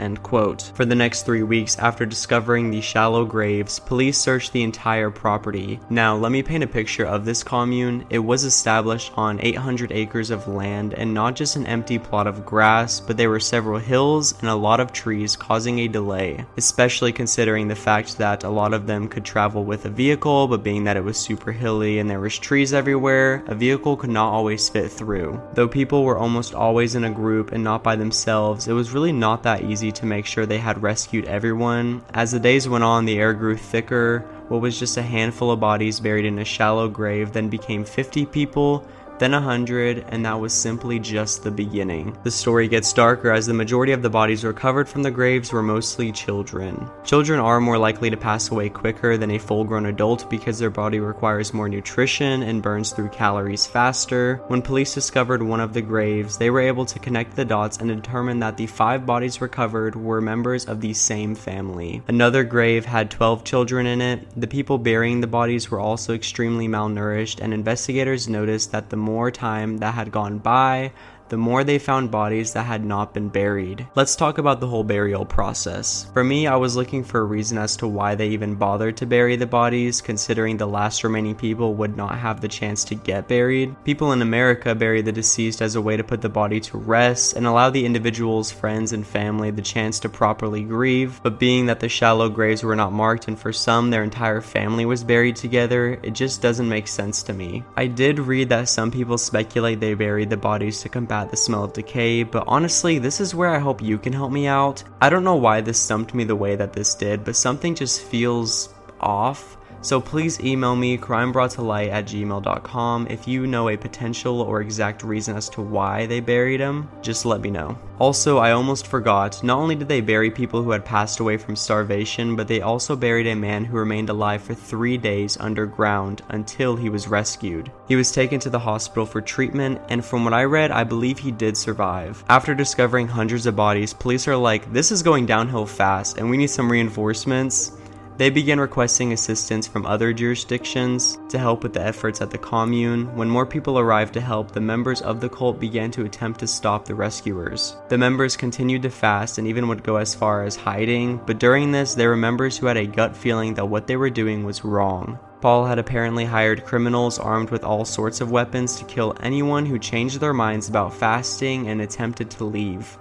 For 0.75 0.85
the 0.85 0.95
next 0.95 1.27
three 1.27 1.43
weeks 1.43 1.77
after 1.81 2.07
discovering 2.07 2.71
the 2.71 2.81
shallow 2.81 3.25
graves, 3.25 3.81
police 3.81 4.17
searched 4.17 4.53
the 4.53 4.63
entire 4.63 5.11
property. 5.11 5.81
Now, 5.91 6.15
let 6.15 6.31
me 6.31 6.45
paint 6.45 6.63
a 6.63 6.69
picture 6.69 7.05
of 7.05 7.25
this 7.25 7.43
commune. 7.43 8.07
It 8.11 8.21
was 8.21 8.45
established 8.45 9.11
on 9.17 9.41
800 9.43 9.91
acres 9.91 10.31
of 10.31 10.47
land 10.47 10.95
and 10.95 11.13
not 11.13 11.35
just 11.35 11.57
an 11.57 11.67
empty 11.67 11.99
plot 11.99 12.29
of 12.29 12.47
grass, 12.47 13.01
but 13.01 13.17
there 13.17 13.31
were 13.31 13.41
several 13.41 13.81
hills 13.81 14.39
and 14.39 14.49
a 14.49 14.55
lot 14.55 14.79
of 14.79 14.93
trees 14.93 15.35
causing 15.35 15.81
a 15.81 15.89
delay, 15.89 16.47
especially 16.57 17.13
considering 17.13 17.67
the 17.67 17.75
fact 17.75 18.19
that 18.19 18.45
a 18.45 18.52
lot 18.53 18.75
of 18.75 18.87
them 18.87 19.09
could 19.09 19.25
travel 19.25 19.65
with 19.65 19.85
a 19.85 19.89
vehicle, 19.89 20.47
but 20.47 20.63
being 20.63 20.85
that 20.85 20.97
it 20.97 21.05
was 21.05 21.19
super 21.19 21.51
hilly 21.53 21.99
and 21.99 22.09
there 22.09 22.21
was 22.21 22.39
trees 22.39 22.73
everywhere, 22.73 23.43
a 23.47 23.55
vehicle 23.55 23.97
could 23.97 24.11
not 24.11 24.33
always 24.33 24.69
fit 24.69 24.91
through. 24.91 25.41
Though 25.55 25.69
people 25.69 26.05
were 26.05 26.19
almost 26.19 26.55
always 26.55 26.95
in 26.95 27.05
a 27.05 27.11
group 27.11 27.53
and 27.53 27.65
not 27.65 27.83
by 27.83 27.97
themselves, 27.97 28.69
it 28.69 28.73
was 28.73 28.93
really 28.93 29.13
not 29.13 29.43
that 29.43 29.63
easy 29.63 29.91
to 29.93 30.07
make 30.07 30.27
sure 30.27 30.47
they 30.47 30.59
had 30.59 30.83
rescued 30.83 31.25
everyone. 31.25 32.03
As 32.15 32.31
the 32.31 32.41
days 32.41 32.69
went 32.69 32.85
on, 32.85 33.05
the 33.05 33.19
air 33.19 33.35
grew 33.35 33.57
thicker. 33.57 34.21
What 34.49 34.61
was 34.61 34.79
just 34.79 34.97
a 34.97 35.03
handful 35.03 35.51
of 35.51 35.61
bodies 35.61 36.01
buried 36.01 36.27
in 36.27 36.39
a 36.39 36.45
shallow 36.45 36.89
grave 36.89 37.33
then 37.33 37.49
became 37.49 37.85
50 37.85 38.27
people, 38.27 38.87
then 39.23 39.31
100, 39.31 40.07
and 40.09 40.27
that 40.27 40.41
was 40.41 40.53
simply 40.53 40.99
just 40.99 41.45
the 41.45 41.51
beginning. 41.51 42.17
The 42.25 42.31
story 42.33 42.67
gets 42.67 42.93
darker 42.93 43.31
as 43.31 43.47
the 43.47 43.55
majority 43.55 43.93
of 43.93 44.03
the 44.03 44.11
bodies 44.11 44.43
recovered 44.45 44.89
from 44.89 45.05
the 45.05 45.13
graves 45.13 45.53
were 45.53 45.63
mostly 45.63 46.11
children. 46.11 46.91
Children 47.05 47.39
are 47.39 47.61
more 47.61 47.79
likely 47.79 48.11
to 48.11 48.17
pass 48.17 48.51
away 48.51 48.69
quicker 48.69 49.17
than 49.17 49.31
a 49.31 49.39
full 49.39 49.63
grown 49.63 49.87
adult 49.87 50.29
because 50.29 50.59
their 50.59 50.71
body 50.71 50.99
requires 50.99 51.55
more 51.55 51.69
nutrition 51.69 52.43
and 52.43 52.65
burns 52.65 52.91
through 52.91 53.11
calories 53.11 53.65
faster. 53.65 54.43
When 54.49 54.61
police 54.61 54.93
discovered 54.93 55.41
one 55.41 55.61
of 55.61 55.73
the 55.73 55.83
graves, 55.83 56.37
they 56.37 56.51
were 56.51 56.61
able 56.61 56.87
to 56.87 56.99
connect 56.99 57.37
the 57.37 57.45
dots 57.45 57.77
and 57.77 57.89
determine 57.89 58.41
that 58.41 58.57
the 58.57 58.67
five 58.67 59.07
bodies 59.07 59.41
recovered 59.41 59.95
were 59.95 60.21
members 60.21 60.65
of 60.65 60.81
the 60.81 60.95
same 60.95 61.37
family. 61.37 62.03
Another 62.09 62.43
grave 62.43 62.87
had 62.87 63.09
12 63.09 63.45
children 63.45 63.87
in 63.87 64.01
it. 64.01 64.27
The 64.37 64.49
people 64.49 64.79
burying 64.79 65.21
the 65.21 65.29
bodies 65.29 65.71
were 65.71 65.79
also 65.79 66.13
extremely 66.13 66.67
malnourished, 66.67 67.41
and 67.41 67.55
investigators 67.55 68.29
noticed 68.29 68.73
that 68.73 68.91
the 68.91 68.97
more 68.97 69.12
time 69.31 69.79
that 69.79 69.95
had 69.95 70.11
gone 70.11 70.39
by, 70.39 70.93
the 71.33 71.39
more 71.39 71.65
they 71.65 71.79
found 71.79 72.11
bodies 72.11 72.53
that 72.53 72.67
had 72.67 72.85
not 72.85 73.15
been 73.15 73.31
buried. 73.31 73.89
Let's 73.95 74.17
talk 74.17 74.37
about 74.37 74.61
the 74.61 74.67
whole 74.67 74.85
burial 74.85 75.25
process. 75.25 76.07
For 76.13 76.23
me, 76.23 76.47
I 76.47 76.57
was 76.57 76.77
looking 76.77 77.03
for 77.03 77.21
a 77.21 77.25
reason 77.25 77.57
as 77.57 77.75
to 77.79 77.89
why 77.89 78.15
they 78.15 78.29
even 78.29 78.55
bothered 78.55 78.99
to 78.99 79.07
bury 79.07 79.37
the 79.37 79.47
bodies, 79.47 80.03
considering 80.03 80.59
the 80.59 80.67
last 80.67 81.03
remaining 81.05 81.35
people 81.35 81.73
would 81.73 81.97
not 81.97 82.19
have 82.19 82.43
the 82.43 82.49
chance 82.49 82.85
to 82.85 82.95
get 82.95 83.29
buried. 83.29 83.75
People 83.83 84.13
in 84.13 84.21
America 84.21 84.75
bury 84.75 85.01
the 85.01 85.11
deceased 85.11 85.63
as 85.63 85.75
a 85.75 85.81
way 85.81 85.97
to 85.97 86.05
put 86.05 86.21
the 86.21 86.29
body 86.29 86.61
to 86.61 86.77
rest 86.77 87.35
and 87.35 87.47
allow 87.47 87.71
the 87.71 87.87
individual's 87.87 88.51
friends 88.51 88.93
and 88.93 89.07
family 89.07 89.51
the 89.51 89.63
chance 89.63 90.01
to 90.01 90.11
properly 90.11 90.63
grieve, 90.63 91.19
but 91.23 91.39
being 91.39 91.65
that 91.65 91.81
the 91.81 91.89
shallow 91.89 92.29
graves 92.29 92.63
were 92.63 92.77
not 92.77 92.93
marked 92.93 93.27
and 93.27 93.39
for 93.39 93.55
some 93.55 93.89
their 93.89 94.05
entire 94.05 94.43
family 94.43 94.85
was 94.85 95.03
buried 95.03 95.37
together, 95.37 95.99
it 96.03 96.13
just 96.13 96.43
doesn't 96.43 96.69
make 96.69 96.89
sense 96.89 97.23
to 97.23 97.33
me. 97.33 97.65
I 97.75 97.87
did 97.87 98.19
read 98.19 98.51
that 98.51 98.69
some 98.69 98.91
people 98.91 99.17
speculate 99.17 99.81
they 99.81 99.95
buried 99.95 100.29
the 100.29 100.37
bodies 100.37 100.83
to 100.83 100.91
combat 100.91 101.22
the 101.31 101.37
smell 101.37 101.65
of 101.65 101.73
decay, 101.73 102.23
but 102.23 102.45
honestly, 102.47 102.99
this 102.99 103.21
is 103.21 103.35
where 103.35 103.51
I 103.51 103.59
hope 103.59 103.83
you 103.83 103.99
can 103.99 104.13
help 104.13 104.33
me 104.33 104.47
out. 104.47 104.83
I 105.01 105.09
don't 105.09 105.25
know 105.25 105.37
why 105.37 105.61
this 105.61 105.79
stumped 105.79 106.15
me 106.15 106.25
the 106.25 106.37
way 106.37 106.57
that 106.57 106.73
this 106.73 106.95
did, 106.95 107.25
but 107.25 107.37
something 107.37 107.75
just 107.75 108.03
feels 108.03 108.69
off. 109.01 109.57
So 109.83 110.01
please 110.01 110.41
email 110.41 110.77
me 110.77 110.97
crimebrought-to-light 110.97 111.91
at 111.91 112.07
gmail.com 112.07 113.09
if 113.11 113.27
you 113.29 113.47
know 113.47 113.69
a 113.69 113.77
potential 113.77 114.41
or 114.41 114.61
exact 114.61 115.03
reason 115.03 115.37
as 115.37 115.49
to 115.51 115.61
why 115.61 116.07
they 116.07 116.21
buried 116.21 116.61
him. 116.61 116.89
Just 117.03 117.27
let 117.27 117.41
me 117.41 117.51
know. 117.51 117.77
Also, 117.99 118.39
I 118.39 118.53
almost 118.53 118.87
forgot, 118.87 119.43
not 119.45 119.59
only 119.59 119.75
did 119.75 119.89
they 119.89 120.01
bury 120.01 120.31
people 120.31 120.63
who 120.63 120.71
had 120.71 120.85
passed 120.85 121.21
away 121.21 121.37
from 121.37 121.55
starvation, 121.55 122.35
but 122.35 122.49
they 122.49 122.61
also 122.61 122.97
buried 122.97 123.27
a 123.27 123.35
man 123.35 123.65
who 123.65 123.77
remained 123.77 124.09
alive 124.09 124.43
for 124.43 124.55
three 124.55 124.97
days 124.97 125.37
underground 125.39 126.23
until 126.31 126.75
he 126.75 126.89
was 126.89 127.07
rescued. 127.07 127.71
He 127.87 127.97
was 127.97 128.11
taken 128.11 128.41
to 128.41 128.51
the 128.51 128.59
hospital 128.59 129.07
for 129.07 129.21
treatment, 129.21 129.81
and 129.89 130.05
from 130.05 130.25
what 130.25 130.35
I 130.35 130.45
read, 130.45 130.71
I 130.71 130.85
believe 130.85 131.19
he 131.19 131.31
did 131.31 131.57
survive. 131.57 132.25
After 132.29 132.55
discovering 132.55 133.09
hundreds 133.09 133.47
of 133.47 133.57
bodies, 133.57 133.93
police 133.93 134.27
are 134.27 134.37
like, 134.37 134.73
this 134.73 134.91
is 134.93 135.03
going 135.03 135.27
downhill 135.27 135.67
fast 135.67 136.19
and 136.19 136.29
we 136.29 136.37
need 136.37 136.49
some 136.49 136.71
reinforcements. 136.71 137.73
They 138.19 138.31
began 138.31 138.61
requesting 138.61 139.13
assistance 139.13 139.67
from 139.67 139.87
other 139.87 140.13
jurisdictions 140.13 141.19
to 141.31 141.39
help 141.39 141.63
with 141.63 141.73
the 141.73 141.85
efforts 141.85 142.21
at 142.21 142.31
the 142.31 142.39
commune. 142.39 143.15
When 143.17 143.31
more 143.31 143.47
people 143.47 143.79
arrived 143.79 144.15
to 144.15 144.21
help, 144.21 144.53
the 144.53 144.61
members 144.61 145.01
of 145.01 145.21
the 145.21 145.29
cult 145.29 145.59
began 145.59 145.91
to 145.93 146.05
attempt 146.05 146.41
to 146.41 146.47
stop 146.47 146.85
the 146.85 146.95
rescuers. 146.95 147.77
The 147.89 147.99
members 147.99 148.37
continued 148.37 148.83
to 148.83 148.91
fast 148.91 149.39
and 149.39 149.47
even 149.47 149.67
would 149.69 149.83
go 149.83 149.97
as 149.97 150.15
far 150.15 150.45
as 150.45 150.57
hiding, 150.57 151.21
but 151.27 151.39
during 151.39 151.73
this, 151.73 151.95
there 151.95 152.11
were 152.11 152.17
members 152.17 152.57
who 152.57 152.67
had 152.67 152.77
a 152.77 152.87
gut 152.87 153.17
feeling 153.17 153.55
that 153.55 153.67
what 153.67 153.87
they 153.87 153.97
were 153.97 154.11
doing 154.11 154.45
was 154.45 154.65
wrong. 154.65 155.19
Paul 155.41 155.67
had 155.67 155.81
apparently 155.81 156.25
hired 156.25 156.65
criminals 156.65 157.19
armed 157.19 157.51
with 157.51 157.65
all 157.65 157.85
sorts 157.85 158.21
of 158.21 158.31
weapons 158.31 158.77
to 158.77 158.85
kill 158.85 159.17
anyone 159.21 159.67
who 159.67 159.79
changed 159.79 160.21
their 160.21 160.33
minds 160.33 160.69
about 160.69 160.95
fasting 160.95 161.67
and 161.67 161.81
attempted 161.81 162.31
to 162.33 162.45
leave. 162.45 162.97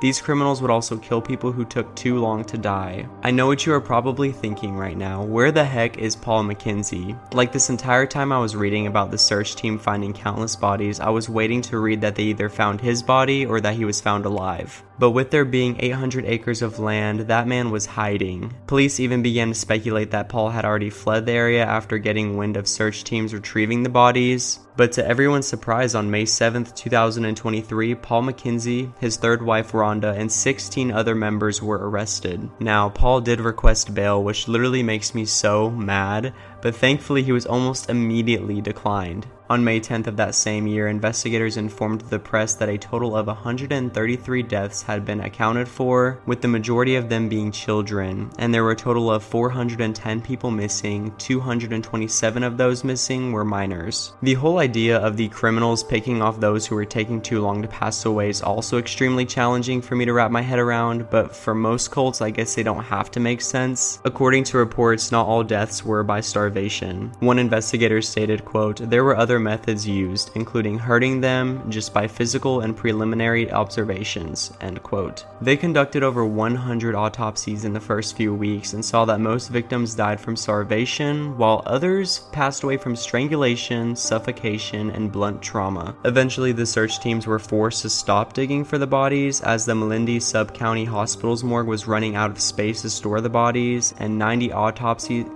These 0.00 0.20
criminals 0.20 0.60
would 0.60 0.70
also 0.70 0.98
kill 0.98 1.22
people 1.22 1.52
who 1.52 1.64
took 1.64 1.94
too 1.94 2.18
long 2.18 2.44
to 2.44 2.58
die. 2.58 3.08
I 3.22 3.30
know 3.30 3.46
what 3.46 3.64
you 3.64 3.72
are 3.72 3.80
probably 3.80 4.30
thinking 4.30 4.76
right 4.76 4.96
now. 4.96 5.22
Where 5.22 5.50
the 5.50 5.64
heck 5.64 5.98
is 5.98 6.14
Paul 6.14 6.42
Mackenzie? 6.42 7.16
Like 7.32 7.50
this 7.50 7.70
entire 7.70 8.06
time 8.06 8.30
I 8.30 8.38
was 8.38 8.54
reading 8.54 8.86
about 8.86 9.10
the 9.10 9.18
search 9.18 9.56
team 9.56 9.78
finding 9.78 10.12
countless 10.12 10.54
bodies, 10.54 11.00
I 11.00 11.08
was 11.08 11.30
waiting 11.30 11.62
to 11.62 11.78
read 11.78 12.02
that 12.02 12.14
they 12.14 12.24
either 12.24 12.50
found 12.50 12.80
his 12.80 13.02
body 13.02 13.46
or 13.46 13.60
that 13.60 13.74
he 13.74 13.86
was 13.86 14.00
found 14.00 14.26
alive. 14.26 14.82
But 14.98 15.12
with 15.12 15.30
there 15.30 15.44
being 15.44 15.76
800 15.78 16.24
acres 16.26 16.62
of 16.62 16.78
land, 16.78 17.20
that 17.20 17.48
man 17.48 17.70
was 17.70 17.86
hiding. 17.86 18.54
Police 18.66 19.00
even 19.00 19.22
began 19.22 19.48
to 19.48 19.54
speculate 19.54 20.10
that 20.10 20.28
Paul 20.28 20.50
had 20.50 20.64
already 20.64 20.90
fled 20.90 21.26
the 21.26 21.32
area 21.32 21.64
after 21.64 21.98
getting 21.98 22.36
wind 22.36 22.56
of 22.56 22.68
search 22.68 23.04
teams 23.04 23.34
retrieving 23.34 23.82
the 23.82 23.88
bodies. 23.88 24.60
But 24.76 24.92
to 24.92 25.06
everyone's 25.06 25.46
surprise, 25.46 25.94
on 25.94 26.10
May 26.10 26.26
7, 26.26 26.64
2023, 26.64 27.94
Paul 27.94 28.22
Mackenzie, 28.22 28.92
his 29.00 29.16
third 29.16 29.42
wife 29.42 29.72
Rhonda, 29.72 30.14
and 30.14 30.30
16 30.30 30.92
other 30.92 31.14
members 31.14 31.62
were 31.62 31.88
arrested. 31.88 32.50
Now, 32.60 32.90
Paul 32.90 33.22
did 33.22 33.40
request 33.40 33.94
bail, 33.94 34.22
which 34.22 34.48
literally 34.48 34.82
makes 34.82 35.14
me 35.14 35.24
so 35.24 35.70
mad, 35.70 36.34
but 36.60 36.76
thankfully 36.76 37.22
he 37.22 37.32
was 37.32 37.46
almost 37.46 37.88
immediately 37.88 38.60
declined. 38.60 39.26
On 39.48 39.62
May 39.62 39.78
10th 39.78 40.08
of 40.08 40.16
that 40.16 40.34
same 40.34 40.66
year, 40.66 40.88
investigators 40.88 41.56
informed 41.56 42.00
the 42.00 42.18
press 42.18 42.54
that 42.54 42.68
a 42.68 42.76
total 42.76 43.16
of 43.16 43.28
133 43.28 44.42
deaths 44.42 44.82
had 44.82 45.04
been 45.04 45.20
accounted 45.20 45.68
for, 45.68 46.20
with 46.26 46.40
the 46.40 46.48
majority 46.48 46.96
of 46.96 47.08
them 47.08 47.28
being 47.28 47.52
children, 47.52 48.28
and 48.40 48.52
there 48.52 48.64
were 48.64 48.72
a 48.72 48.76
total 48.76 49.08
of 49.08 49.22
410 49.22 50.20
people 50.20 50.50
missing, 50.50 51.14
227 51.18 52.42
of 52.42 52.56
those 52.56 52.82
missing 52.82 53.30
were 53.30 53.44
minors. 53.44 54.14
The 54.20 54.34
whole 54.34 54.58
idea 54.58 54.98
of 54.98 55.16
the 55.16 55.28
criminals 55.28 55.84
picking 55.84 56.20
off 56.20 56.40
those 56.40 56.66
who 56.66 56.74
were 56.74 56.84
taking 56.84 57.22
too 57.22 57.40
long 57.40 57.62
to 57.62 57.68
pass 57.68 58.04
away 58.04 58.30
is 58.30 58.42
also 58.42 58.78
extremely 58.78 59.26
challenging 59.26 59.80
for 59.80 59.94
me 59.94 60.06
to 60.06 60.12
wrap 60.12 60.32
my 60.32 60.42
head 60.42 60.58
around, 60.58 61.08
but 61.08 61.36
for 61.36 61.54
most 61.54 61.92
cults, 61.92 62.20
I 62.20 62.30
guess 62.30 62.56
they 62.56 62.64
don't 62.64 62.82
have 62.82 63.12
to 63.12 63.20
make 63.20 63.40
sense. 63.40 64.00
According 64.04 64.42
to 64.44 64.58
reports, 64.58 65.12
not 65.12 65.28
all 65.28 65.44
deaths 65.44 65.84
were 65.84 66.02
by 66.02 66.20
starvation. 66.20 67.12
One 67.20 67.38
investigator 67.38 68.02
stated, 68.02 68.44
quote, 68.44 68.78
there 68.78 69.04
were 69.04 69.16
other 69.16 69.35
other 69.36 69.44
methods 69.44 69.86
used, 69.86 70.30
including 70.34 70.78
hurting 70.78 71.20
them 71.20 71.70
just 71.70 71.92
by 71.92 72.08
physical 72.08 72.60
and 72.60 72.74
preliminary 72.74 73.52
observations. 73.52 74.50
End 74.62 74.82
quote. 74.82 75.26
They 75.42 75.58
conducted 75.58 76.02
over 76.02 76.24
100 76.24 76.94
autopsies 76.94 77.66
in 77.66 77.74
the 77.74 77.80
first 77.80 78.16
few 78.16 78.34
weeks 78.34 78.72
and 78.72 78.82
saw 78.82 79.04
that 79.04 79.20
most 79.20 79.48
victims 79.48 79.94
died 79.94 80.18
from 80.18 80.36
starvation, 80.36 81.36
while 81.36 81.62
others 81.66 82.20
passed 82.32 82.62
away 82.62 82.78
from 82.78 82.96
strangulation, 82.96 83.94
suffocation, 83.94 84.88
and 84.88 85.12
blunt 85.12 85.42
trauma. 85.42 85.94
Eventually, 86.06 86.52
the 86.52 86.64
search 86.64 86.98
teams 87.00 87.26
were 87.26 87.38
forced 87.38 87.82
to 87.82 87.90
stop 87.90 88.32
digging 88.32 88.64
for 88.64 88.78
the 88.78 88.86
bodies 88.86 89.42
as 89.42 89.66
the 89.66 89.74
Malindi 89.74 90.22
Sub 90.22 90.54
County 90.54 90.86
Hospital's 90.86 91.44
morgue 91.44 91.68
was 91.68 91.86
running 91.86 92.16
out 92.16 92.30
of 92.30 92.40
space 92.40 92.80
to 92.82 92.88
store 92.88 93.20
the 93.20 93.28
bodies, 93.28 93.92
and 93.98 94.18
90 94.18 94.54
autopsies 94.54 95.26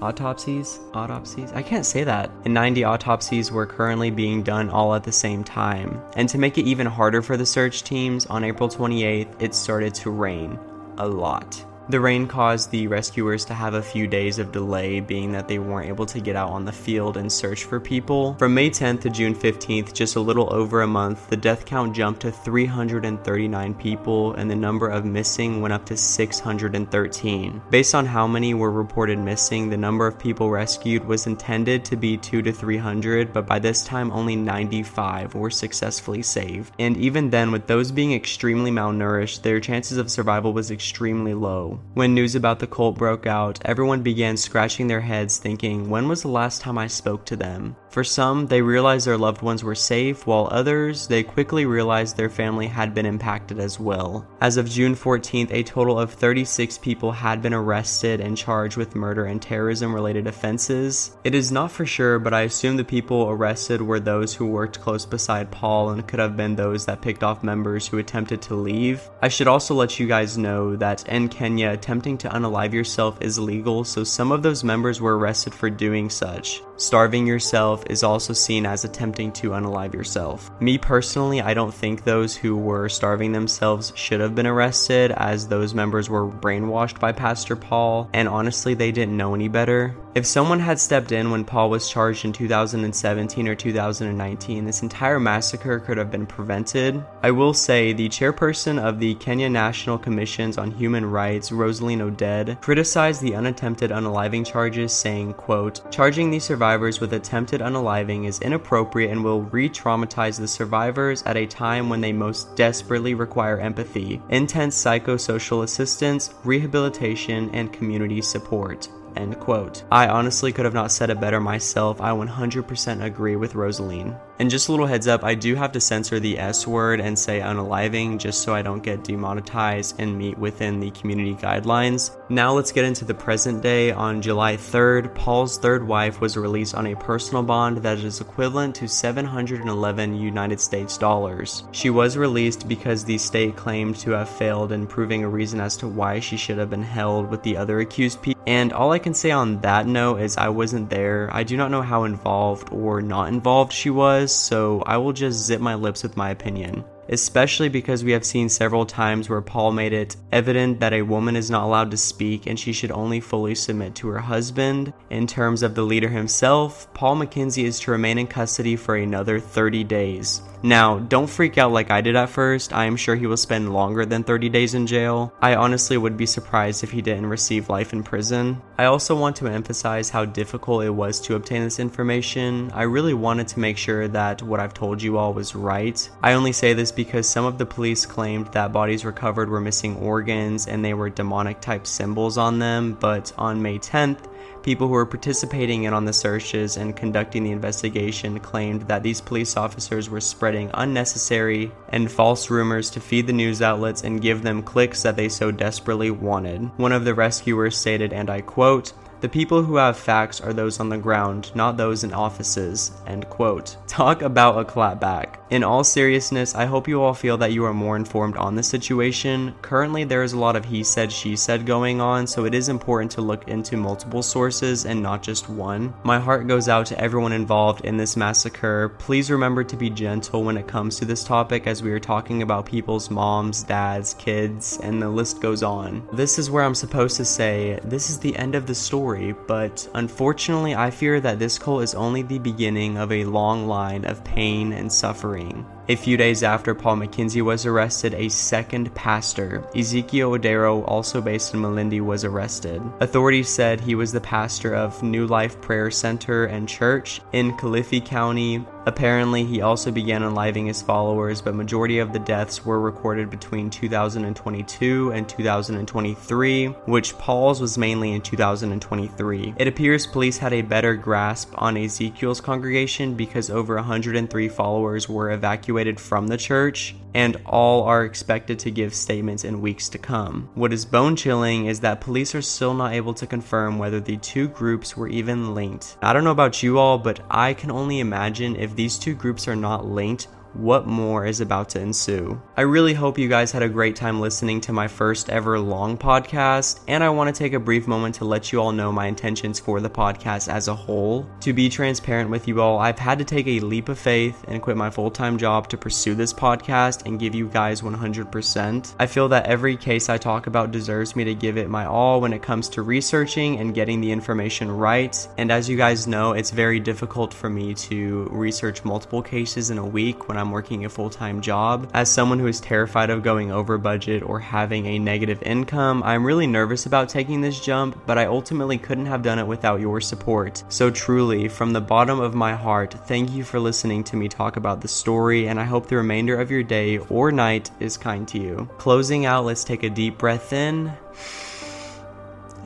autopsies 0.00 0.80
autopsies? 0.94 1.52
I 1.52 1.62
can't 1.62 1.86
say 1.86 2.04
that. 2.04 2.30
And 2.44 2.54
90 2.54 2.84
autopsies 2.84 3.50
were 3.52 3.66
currently 3.66 4.10
being 4.10 4.42
done 4.42 4.70
all 4.70 4.94
at 4.94 5.04
the 5.04 5.12
same 5.12 5.44
time. 5.44 6.00
And 6.16 6.28
to 6.28 6.38
make 6.38 6.58
it 6.58 6.66
even 6.66 6.86
harder 6.86 7.22
for 7.22 7.36
the 7.36 7.46
search 7.46 7.82
teams 7.82 8.26
on 8.26 8.44
april 8.44 8.68
28th 8.68 9.40
it 9.40 9.54
started 9.54 9.94
to 9.94 10.10
rain 10.10 10.58
a 10.98 11.08
lot 11.08 11.64
the 11.88 12.00
rain 12.00 12.26
caused 12.26 12.70
the 12.70 12.86
rescuers 12.86 13.44
to 13.46 13.54
have 13.54 13.74
a 13.74 13.82
few 13.82 14.06
days 14.06 14.38
of 14.38 14.52
delay, 14.52 15.00
being 15.00 15.32
that 15.32 15.48
they 15.48 15.58
weren't 15.58 15.88
able 15.88 16.04
to 16.06 16.20
get 16.20 16.36
out 16.36 16.50
on 16.50 16.64
the 16.64 16.72
field 16.72 17.16
and 17.16 17.32
search 17.32 17.64
for 17.64 17.80
people. 17.80 18.34
From 18.34 18.54
May 18.54 18.68
10th 18.68 19.00
to 19.02 19.10
June 19.10 19.34
15th, 19.34 19.94
just 19.94 20.16
a 20.16 20.20
little 20.20 20.52
over 20.52 20.82
a 20.82 20.86
month, 20.86 21.30
the 21.30 21.36
death 21.36 21.64
count 21.64 21.96
jumped 21.96 22.20
to 22.22 22.30
339 22.30 23.74
people 23.74 24.34
and 24.34 24.50
the 24.50 24.56
number 24.56 24.88
of 24.88 25.04
missing 25.04 25.62
went 25.62 25.72
up 25.72 25.86
to 25.86 25.96
613. 25.96 27.62
Based 27.70 27.94
on 27.94 28.06
how 28.06 28.26
many 28.26 28.52
were 28.54 28.70
reported 28.70 29.18
missing, 29.18 29.70
the 29.70 29.76
number 29.76 30.06
of 30.06 30.18
people 30.18 30.50
rescued 30.50 31.04
was 31.04 31.26
intended 31.26 31.84
to 31.86 31.96
be 31.96 32.16
2 32.16 32.42
to 32.42 32.52
300, 32.52 33.32
but 33.32 33.46
by 33.46 33.58
this 33.58 33.84
time 33.84 34.10
only 34.12 34.36
95 34.36 35.34
were 35.34 35.50
successfully 35.50 36.22
saved. 36.22 36.72
And 36.78 36.96
even 36.96 37.30
then, 37.30 37.50
with 37.50 37.66
those 37.66 37.92
being 37.92 38.12
extremely 38.12 38.70
malnourished, 38.70 39.42
their 39.42 39.60
chances 39.60 39.98
of 39.98 40.10
survival 40.10 40.52
was 40.52 40.70
extremely 40.70 41.34
low. 41.34 41.77
When 41.94 42.14
news 42.14 42.34
about 42.34 42.58
the 42.58 42.66
cult 42.66 42.96
broke 42.96 43.26
out, 43.26 43.58
everyone 43.64 44.02
began 44.02 44.36
scratching 44.36 44.86
their 44.86 45.00
heads 45.00 45.38
thinking, 45.38 45.90
when 45.90 46.08
was 46.08 46.22
the 46.22 46.28
last 46.28 46.60
time 46.60 46.78
I 46.78 46.86
spoke 46.86 47.24
to 47.26 47.36
them? 47.36 47.76
For 47.98 48.04
some, 48.04 48.46
they 48.46 48.62
realized 48.62 49.08
their 49.08 49.18
loved 49.18 49.42
ones 49.42 49.64
were 49.64 49.74
safe, 49.74 50.24
while 50.24 50.46
others, 50.52 51.08
they 51.08 51.24
quickly 51.24 51.66
realized 51.66 52.16
their 52.16 52.30
family 52.30 52.68
had 52.68 52.94
been 52.94 53.06
impacted 53.06 53.58
as 53.58 53.80
well. 53.80 54.24
As 54.40 54.56
of 54.56 54.70
June 54.70 54.94
14th, 54.94 55.50
a 55.50 55.64
total 55.64 55.98
of 55.98 56.12
36 56.12 56.78
people 56.78 57.10
had 57.10 57.42
been 57.42 57.52
arrested 57.52 58.20
and 58.20 58.36
charged 58.36 58.76
with 58.76 58.94
murder 58.94 59.24
and 59.24 59.42
terrorism 59.42 59.92
related 59.92 60.28
offenses. 60.28 61.16
It 61.24 61.34
is 61.34 61.50
not 61.50 61.72
for 61.72 61.84
sure, 61.84 62.20
but 62.20 62.32
I 62.32 62.42
assume 62.42 62.76
the 62.76 62.84
people 62.84 63.30
arrested 63.30 63.82
were 63.82 63.98
those 63.98 64.32
who 64.32 64.46
worked 64.46 64.80
close 64.80 65.04
beside 65.04 65.50
Paul 65.50 65.90
and 65.90 66.06
could 66.06 66.20
have 66.20 66.36
been 66.36 66.54
those 66.54 66.86
that 66.86 67.02
picked 67.02 67.24
off 67.24 67.42
members 67.42 67.88
who 67.88 67.98
attempted 67.98 68.40
to 68.42 68.54
leave. 68.54 69.10
I 69.22 69.28
should 69.28 69.48
also 69.48 69.74
let 69.74 69.98
you 69.98 70.06
guys 70.06 70.38
know 70.38 70.76
that 70.76 71.08
in 71.08 71.28
Kenya, 71.28 71.72
attempting 71.72 72.16
to 72.18 72.28
unalive 72.28 72.72
yourself 72.72 73.20
is 73.20 73.40
legal, 73.40 73.82
so 73.82 74.04
some 74.04 74.30
of 74.30 74.44
those 74.44 74.62
members 74.62 75.00
were 75.00 75.18
arrested 75.18 75.52
for 75.52 75.68
doing 75.68 76.08
such. 76.08 76.62
Starving 76.76 77.26
yourself 77.26 77.82
is 77.88 78.02
also 78.02 78.32
seen 78.32 78.66
as 78.66 78.84
attempting 78.84 79.32
to 79.32 79.50
unalive 79.50 79.94
yourself. 79.94 80.50
Me 80.60 80.78
personally, 80.78 81.40
I 81.40 81.54
don't 81.54 81.74
think 81.74 82.04
those 82.04 82.36
who 82.36 82.56
were 82.56 82.88
starving 82.88 83.32
themselves 83.32 83.92
should 83.96 84.20
have 84.20 84.34
been 84.34 84.46
arrested, 84.46 85.12
as 85.12 85.48
those 85.48 85.74
members 85.74 86.08
were 86.10 86.26
brainwashed 86.26 87.00
by 87.00 87.12
Pastor 87.12 87.56
Paul, 87.56 88.08
and 88.12 88.28
honestly, 88.28 88.74
they 88.74 88.92
didn't 88.92 89.16
know 89.16 89.34
any 89.34 89.48
better. 89.48 89.96
If 90.18 90.26
someone 90.26 90.58
had 90.58 90.80
stepped 90.80 91.12
in 91.12 91.30
when 91.30 91.44
Paul 91.44 91.70
was 91.70 91.88
charged 91.88 92.24
in 92.24 92.32
2017 92.32 93.46
or 93.46 93.54
2019, 93.54 94.64
this 94.64 94.82
entire 94.82 95.20
massacre 95.20 95.78
could 95.78 95.96
have 95.96 96.10
been 96.10 96.26
prevented. 96.26 97.04
I 97.22 97.30
will 97.30 97.54
say 97.54 97.92
the 97.92 98.08
chairperson 98.08 98.82
of 98.82 98.98
the 98.98 99.14
Kenya 99.14 99.48
National 99.48 99.96
Commissions 99.96 100.58
on 100.58 100.72
Human 100.72 101.06
Rights, 101.06 101.52
Roseline 101.52 102.00
Odede, 102.00 102.60
criticized 102.60 103.22
the 103.22 103.36
unattempted 103.36 103.90
unaliving 103.90 104.44
charges, 104.44 104.92
saying, 104.92 105.34
quote, 105.34 105.88
Charging 105.92 106.32
these 106.32 106.42
survivors 106.42 106.98
with 106.98 107.12
attempted 107.12 107.60
unaliving 107.60 108.26
is 108.26 108.40
inappropriate 108.40 109.12
and 109.12 109.22
will 109.22 109.42
re-traumatize 109.42 110.36
the 110.36 110.48
survivors 110.48 111.22
at 111.26 111.36
a 111.36 111.46
time 111.46 111.88
when 111.88 112.00
they 112.00 112.12
most 112.12 112.56
desperately 112.56 113.14
require 113.14 113.60
empathy, 113.60 114.20
intense 114.30 114.74
psychosocial 114.82 115.62
assistance, 115.62 116.34
rehabilitation, 116.42 117.50
and 117.52 117.72
community 117.72 118.20
support. 118.20 118.88
End 119.18 119.38
quote. 119.40 119.82
I 119.90 120.06
honestly 120.06 120.52
could 120.52 120.64
have 120.64 120.74
not 120.74 120.92
said 120.92 121.10
it 121.10 121.20
better 121.20 121.40
myself. 121.40 122.00
I 122.00 122.10
100% 122.10 123.04
agree 123.04 123.34
with 123.34 123.54
Roseline. 123.54 124.16
And 124.38 124.50
just 124.50 124.68
a 124.68 124.70
little 124.70 124.86
heads 124.86 125.08
up, 125.08 125.24
I 125.24 125.34
do 125.34 125.54
have 125.56 125.72
to 125.72 125.80
censor 125.80 126.20
the 126.20 126.38
S 126.38 126.66
word 126.66 127.00
and 127.00 127.18
say 127.18 127.40
unaliving 127.40 128.18
just 128.18 128.42
so 128.42 128.54
I 128.54 128.62
don't 128.62 128.82
get 128.82 129.02
demonetized 129.04 129.96
and 129.98 130.16
meet 130.16 130.38
within 130.38 130.78
the 130.78 130.90
community 130.92 131.34
guidelines. 131.34 132.16
Now 132.28 132.52
let's 132.52 132.72
get 132.72 132.84
into 132.84 133.04
the 133.04 133.14
present 133.14 133.62
day. 133.62 133.90
On 133.90 134.22
July 134.22 134.56
3rd, 134.56 135.14
Paul's 135.14 135.58
third 135.58 135.86
wife 135.86 136.20
was 136.20 136.36
released 136.36 136.74
on 136.74 136.86
a 136.86 136.96
personal 136.96 137.42
bond 137.42 137.78
that 137.78 137.98
is 137.98 138.20
equivalent 138.20 138.74
to 138.76 138.86
711 138.86 140.14
United 140.14 140.60
States 140.60 140.96
dollars. 140.98 141.64
She 141.72 141.90
was 141.90 142.16
released 142.16 142.68
because 142.68 143.04
the 143.04 143.18
state 143.18 143.56
claimed 143.56 143.96
to 143.96 144.12
have 144.12 144.28
failed 144.28 144.72
in 144.72 144.86
proving 144.86 145.24
a 145.24 145.28
reason 145.28 145.60
as 145.60 145.76
to 145.78 145.88
why 145.88 146.20
she 146.20 146.36
should 146.36 146.58
have 146.58 146.70
been 146.70 146.82
held 146.82 147.28
with 147.30 147.42
the 147.42 147.56
other 147.56 147.80
accused 147.80 148.22
people. 148.22 148.42
And 148.46 148.72
all 148.72 148.92
I 148.92 148.98
can 148.98 149.12
say 149.12 149.30
on 149.30 149.60
that 149.60 149.86
note 149.86 150.22
is 150.22 150.38
I 150.38 150.48
wasn't 150.48 150.88
there. 150.88 151.28
I 151.32 151.42
do 151.42 151.56
not 151.56 151.70
know 151.70 151.82
how 151.82 152.04
involved 152.04 152.72
or 152.72 153.02
not 153.02 153.28
involved 153.28 153.72
she 153.74 153.90
was, 153.90 154.27
so 154.32 154.82
I 154.86 154.96
will 154.96 155.12
just 155.12 155.44
zip 155.44 155.60
my 155.60 155.74
lips 155.74 156.02
with 156.02 156.16
my 156.16 156.30
opinion 156.30 156.84
especially 157.08 157.68
because 157.68 158.04
we 158.04 158.12
have 158.12 158.24
seen 158.24 158.48
several 158.48 158.86
times 158.86 159.28
where 159.28 159.40
Paul 159.40 159.72
made 159.72 159.92
it 159.92 160.16
evident 160.32 160.80
that 160.80 160.92
a 160.92 161.02
woman 161.02 161.36
is 161.36 161.50
not 161.50 161.64
allowed 161.64 161.90
to 161.90 161.96
speak 161.96 162.46
and 162.46 162.58
she 162.58 162.72
should 162.72 162.90
only 162.90 163.20
fully 163.20 163.54
submit 163.54 163.94
to 163.96 164.08
her 164.08 164.18
husband. 164.18 164.92
In 165.10 165.26
terms 165.26 165.62
of 165.62 165.74
the 165.74 165.82
leader 165.82 166.08
himself, 166.08 166.92
Paul 166.94 167.16
Mackenzie 167.16 167.64
is 167.64 167.80
to 167.80 167.90
remain 167.90 168.18
in 168.18 168.26
custody 168.26 168.76
for 168.76 168.96
another 168.96 169.40
30 169.40 169.84
days. 169.84 170.42
Now, 170.62 170.98
don't 170.98 171.30
freak 171.30 171.56
out 171.56 171.70
like 171.70 171.90
I 171.90 172.00
did 172.00 172.16
at 172.16 172.30
first. 172.30 172.72
I 172.72 172.86
am 172.86 172.96
sure 172.96 173.14
he 173.14 173.28
will 173.28 173.36
spend 173.36 173.72
longer 173.72 174.04
than 174.04 174.24
30 174.24 174.48
days 174.48 174.74
in 174.74 174.88
jail. 174.88 175.32
I 175.40 175.54
honestly 175.54 175.96
would 175.96 176.16
be 176.16 176.26
surprised 176.26 176.82
if 176.82 176.90
he 176.90 177.00
didn't 177.00 177.26
receive 177.26 177.68
life 177.68 177.92
in 177.92 178.02
prison. 178.02 178.60
I 178.76 178.86
also 178.86 179.14
want 179.14 179.36
to 179.36 179.46
emphasize 179.46 180.10
how 180.10 180.24
difficult 180.24 180.84
it 180.84 180.90
was 180.90 181.20
to 181.22 181.36
obtain 181.36 181.62
this 181.62 181.78
information. 181.78 182.72
I 182.74 182.82
really 182.82 183.14
wanted 183.14 183.46
to 183.48 183.60
make 183.60 183.78
sure 183.78 184.08
that 184.08 184.42
what 184.42 184.58
I've 184.58 184.74
told 184.74 185.00
you 185.00 185.16
all 185.16 185.32
was 185.32 185.54
right. 185.54 186.08
I 186.22 186.32
only 186.32 186.52
say 186.52 186.72
this 186.72 186.90
because 186.98 187.28
some 187.28 187.44
of 187.44 187.58
the 187.58 187.64
police 187.64 188.04
claimed 188.04 188.48
that 188.48 188.72
bodies 188.72 189.04
recovered 189.04 189.48
were 189.48 189.60
missing 189.60 189.96
organs 189.98 190.66
and 190.66 190.84
they 190.84 190.94
were 190.94 191.08
demonic 191.08 191.60
type 191.60 191.86
symbols 191.86 192.36
on 192.36 192.58
them, 192.58 192.96
but 192.98 193.32
on 193.38 193.62
May 193.62 193.78
10th, 193.78 194.26
People 194.62 194.88
who 194.88 194.94
were 194.94 195.06
participating 195.06 195.84
in 195.84 195.94
on 195.94 196.04
the 196.04 196.12
searches 196.12 196.76
and 196.76 196.96
conducting 196.96 197.44
the 197.44 197.52
investigation 197.52 198.40
claimed 198.40 198.82
that 198.82 199.02
these 199.02 199.20
police 199.20 199.56
officers 199.56 200.10
were 200.10 200.20
spreading 200.20 200.70
unnecessary 200.74 201.70
and 201.88 202.10
false 202.10 202.50
rumors 202.50 202.90
to 202.90 203.00
feed 203.00 203.26
the 203.26 203.32
news 203.32 203.62
outlets 203.62 204.02
and 204.02 204.20
give 204.20 204.42
them 204.42 204.62
clicks 204.62 205.02
that 205.02 205.16
they 205.16 205.28
so 205.28 205.50
desperately 205.50 206.10
wanted. 206.10 206.70
One 206.76 206.92
of 206.92 207.04
the 207.04 207.14
rescuers 207.14 207.78
stated, 207.78 208.12
and 208.12 208.28
I 208.28 208.40
quote, 208.40 208.92
the 209.20 209.28
people 209.28 209.64
who 209.64 209.76
have 209.76 209.98
facts 209.98 210.40
are 210.40 210.52
those 210.52 210.78
on 210.78 210.88
the 210.88 210.96
ground, 210.96 211.50
not 211.54 211.76
those 211.76 212.04
in 212.04 212.12
offices. 212.12 212.92
End 213.06 213.28
quote. 213.28 213.76
Talk 213.88 214.22
about 214.22 214.60
a 214.60 214.64
clapback. 214.64 215.38
In 215.50 215.64
all 215.64 215.82
seriousness, 215.82 216.54
I 216.54 216.66
hope 216.66 216.86
you 216.86 217.02
all 217.02 217.14
feel 217.14 217.36
that 217.38 217.52
you 217.52 217.64
are 217.64 217.74
more 217.74 217.96
informed 217.96 218.36
on 218.36 218.54
the 218.54 218.62
situation. 218.62 219.54
Currently, 219.62 220.04
there 220.04 220.22
is 220.22 220.34
a 220.34 220.38
lot 220.38 220.54
of 220.54 220.64
he 220.64 220.84
said, 220.84 221.10
she 221.10 221.34
said 221.34 221.66
going 221.66 222.00
on, 222.00 222.26
so 222.26 222.44
it 222.44 222.54
is 222.54 222.68
important 222.68 223.10
to 223.12 223.22
look 223.22 223.48
into 223.48 223.76
multiple 223.76 224.22
sources 224.22 224.86
and 224.86 225.02
not 225.02 225.22
just 225.22 225.48
one. 225.48 225.92
My 226.04 226.20
heart 226.20 226.46
goes 226.46 226.68
out 226.68 226.86
to 226.86 227.00
everyone 227.00 227.32
involved 227.32 227.84
in 227.84 227.96
this 227.96 228.16
massacre. 228.16 228.90
Please 228.98 229.30
remember 229.30 229.64
to 229.64 229.76
be 229.76 229.90
gentle 229.90 230.44
when 230.44 230.58
it 230.58 230.68
comes 230.68 230.96
to 230.98 231.04
this 231.04 231.24
topic 231.24 231.66
as 231.66 231.82
we 231.82 231.90
are 231.90 231.98
talking 231.98 232.42
about 232.42 232.66
people's 232.66 233.10
moms, 233.10 233.64
dads, 233.64 234.14
kids, 234.14 234.78
and 234.82 235.02
the 235.02 235.08
list 235.08 235.40
goes 235.40 235.64
on. 235.64 236.06
This 236.12 236.38
is 236.38 236.50
where 236.50 236.62
I'm 236.62 236.74
supposed 236.74 237.16
to 237.16 237.24
say, 237.24 237.80
this 237.82 238.10
is 238.10 238.18
the 238.20 238.36
end 238.36 238.54
of 238.54 238.66
the 238.66 238.74
story 238.74 239.07
story, 239.08 239.34
but 239.46 239.88
unfortunately, 239.94 240.74
I 240.74 240.90
fear 240.90 241.18
that 241.20 241.38
this 241.38 241.58
cult 241.58 241.82
is 241.82 241.94
only 241.94 242.20
the 242.20 242.38
beginning 242.38 242.98
of 242.98 243.10
a 243.10 243.24
long 243.24 243.66
line 243.66 244.04
of 244.04 244.22
pain 244.22 244.72
and 244.72 244.92
suffering. 244.92 245.64
A 245.90 245.96
few 245.96 246.18
days 246.18 246.42
after 246.42 246.74
Paul 246.74 246.96
Mackenzie 246.96 247.40
was 247.40 247.64
arrested, 247.64 248.12
a 248.12 248.28
second 248.28 248.94
pastor, 248.94 249.64
Ezekiel 249.74 250.32
Odero, 250.32 250.86
also 250.86 251.22
based 251.22 251.54
in 251.54 251.60
Malindi, 251.60 252.02
was 252.02 252.24
arrested. 252.24 252.82
Authorities 253.00 253.48
said 253.48 253.80
he 253.80 253.94
was 253.94 254.12
the 254.12 254.20
pastor 254.20 254.74
of 254.74 255.02
New 255.02 255.26
Life 255.26 255.58
Prayer 255.62 255.90
Center 255.90 256.44
and 256.44 256.68
Church 256.68 257.22
in 257.32 257.56
Kilifi 257.56 258.04
County. 258.04 258.66
Apparently, 258.84 259.44
he 259.44 259.62
also 259.62 259.90
began 259.90 260.22
enlivening 260.22 260.66
his 260.66 260.82
followers, 260.82 261.40
but 261.40 261.54
majority 261.54 262.00
of 262.00 262.12
the 262.12 262.18
deaths 262.18 262.66
were 262.66 262.80
recorded 262.80 263.30
between 263.30 263.70
2022 263.70 265.12
and 265.12 265.26
2023, 265.26 266.66
which 266.66 267.16
Paul's 267.16 267.62
was 267.62 267.78
mainly 267.78 268.12
in 268.12 268.20
2023. 268.20 269.54
It 269.56 269.68
appears 269.68 270.06
police 270.06 270.36
had 270.36 270.52
a 270.52 270.62
better 270.62 270.94
grasp 270.94 271.52
on 271.56 271.78
Ezekiel's 271.78 272.42
congregation 272.42 273.14
because 273.14 273.50
over 273.50 273.76
103 273.76 274.48
followers 274.48 275.08
were 275.08 275.32
evacuated 275.32 275.77
evacuated 275.78 276.00
from 276.00 276.26
the 276.26 276.36
church, 276.36 276.94
and 277.14 277.36
all 277.46 277.84
are 277.84 278.04
expected 278.04 278.58
to 278.58 278.70
give 278.70 278.92
statements 278.94 279.44
in 279.44 279.60
weeks 279.60 279.88
to 279.88 279.98
come. 279.98 280.48
What 280.54 280.72
is 280.72 280.84
bone 280.84 281.16
chilling 281.16 281.66
is 281.66 281.80
that 281.80 282.00
police 282.00 282.34
are 282.34 282.42
still 282.42 282.74
not 282.74 282.92
able 282.92 283.14
to 283.14 283.26
confirm 283.26 283.78
whether 283.78 284.00
the 284.00 284.16
two 284.18 284.48
groups 284.48 284.96
were 284.96 285.08
even 285.08 285.54
linked. 285.54 285.96
I 286.02 286.12
don't 286.12 286.24
know 286.24 286.32
about 286.32 286.62
you 286.62 286.78
all, 286.78 286.98
but 286.98 287.20
I 287.30 287.54
can 287.54 287.70
only 287.70 288.00
imagine 288.00 288.56
if 288.56 288.74
these 288.74 288.98
two 288.98 289.14
groups 289.14 289.48
are 289.48 289.56
not 289.56 289.86
linked, 289.86 290.28
what 290.54 290.86
more 290.86 291.26
is 291.26 291.40
about 291.40 291.68
to 291.70 291.80
ensue. 291.80 292.40
I 292.56 292.62
really 292.62 292.94
hope 292.94 293.18
you 293.18 293.28
guys 293.28 293.52
had 293.52 293.62
a 293.62 293.68
great 293.68 293.96
time 293.96 294.20
listening 294.20 294.60
to 294.62 294.72
my 294.72 294.88
first 294.88 295.30
ever 295.30 295.58
long 295.58 295.98
podcast, 295.98 296.80
and 296.88 297.04
I 297.04 297.10
want 297.10 297.34
to 297.34 297.38
take 297.38 297.52
a 297.52 297.60
brief 297.60 297.86
moment 297.86 298.16
to 298.16 298.24
let 298.24 298.52
you 298.52 298.60
all 298.60 298.72
know 298.72 298.90
my 298.90 299.06
intentions 299.06 299.60
for 299.60 299.80
the 299.80 299.90
podcast 299.90 300.48
as 300.48 300.68
a 300.68 300.74
whole. 300.74 301.28
To 301.40 301.52
be 301.52 301.68
transparent 301.68 302.30
with 302.30 302.48
you 302.48 302.60
all, 302.60 302.78
I've 302.78 302.98
had 302.98 303.18
to 303.18 303.24
take 303.24 303.46
a 303.46 303.60
leap 303.60 303.88
of 303.88 303.98
faith 303.98 304.44
and 304.48 304.62
quit 304.62 304.76
my 304.76 304.90
full 304.90 305.10
time 305.10 305.38
job 305.38 305.68
to 305.68 305.76
pursue 305.76 306.14
this 306.14 306.32
podcast 306.32 307.06
and 307.06 307.20
give 307.20 307.34
you 307.34 307.48
guys 307.48 307.82
100%. 307.82 308.94
I 308.98 309.06
feel 309.06 309.28
that 309.28 309.46
every 309.46 309.76
case 309.76 310.08
I 310.08 310.18
talk 310.18 310.46
about 310.46 310.70
deserves 310.70 311.14
me 311.14 311.24
to 311.24 311.34
give 311.34 311.56
it 311.56 311.68
my 311.68 311.84
all 311.84 312.20
when 312.20 312.32
it 312.32 312.42
comes 312.42 312.68
to 312.70 312.82
researching 312.82 313.58
and 313.58 313.74
getting 313.74 314.00
the 314.00 314.10
information 314.10 314.70
right. 314.70 315.28
And 315.36 315.52
as 315.52 315.68
you 315.68 315.76
guys 315.76 316.06
know, 316.06 316.32
it's 316.32 316.50
very 316.50 316.80
difficult 316.80 317.34
for 317.34 317.50
me 317.50 317.74
to 317.74 318.28
research 318.30 318.84
multiple 318.84 319.22
cases 319.22 319.70
in 319.70 319.78
a 319.78 319.86
week 319.86 320.28
when 320.28 320.37
I'm 320.38 320.50
working 320.50 320.84
a 320.84 320.88
full 320.88 321.10
time 321.10 321.40
job. 321.40 321.90
As 321.94 322.10
someone 322.10 322.38
who 322.38 322.46
is 322.46 322.60
terrified 322.60 323.10
of 323.10 323.22
going 323.22 323.50
over 323.50 323.78
budget 323.78 324.22
or 324.22 324.38
having 324.38 324.86
a 324.86 324.98
negative 324.98 325.42
income, 325.42 326.02
I'm 326.02 326.24
really 326.24 326.46
nervous 326.46 326.86
about 326.86 327.08
taking 327.08 327.40
this 327.40 327.60
jump, 327.60 328.00
but 328.06 328.18
I 328.18 328.26
ultimately 328.26 328.78
couldn't 328.78 329.06
have 329.06 329.22
done 329.22 329.38
it 329.38 329.46
without 329.46 329.80
your 329.80 330.00
support. 330.00 330.62
So, 330.68 330.90
truly, 330.90 331.48
from 331.48 331.72
the 331.72 331.80
bottom 331.80 332.20
of 332.20 332.34
my 332.34 332.54
heart, 332.54 332.94
thank 333.06 333.32
you 333.32 333.44
for 333.44 333.60
listening 333.60 334.04
to 334.04 334.16
me 334.16 334.28
talk 334.28 334.56
about 334.56 334.80
the 334.80 334.88
story, 334.88 335.48
and 335.48 335.58
I 335.58 335.64
hope 335.64 335.86
the 335.86 335.96
remainder 335.96 336.40
of 336.40 336.50
your 336.50 336.62
day 336.62 336.98
or 336.98 337.32
night 337.32 337.70
is 337.80 337.96
kind 337.96 338.26
to 338.28 338.38
you. 338.38 338.68
Closing 338.78 339.26
out, 339.26 339.44
let's 339.44 339.64
take 339.64 339.82
a 339.82 339.90
deep 339.90 340.18
breath 340.18 340.52
in 340.52 340.92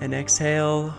and 0.01 0.15
exhale. 0.15 0.95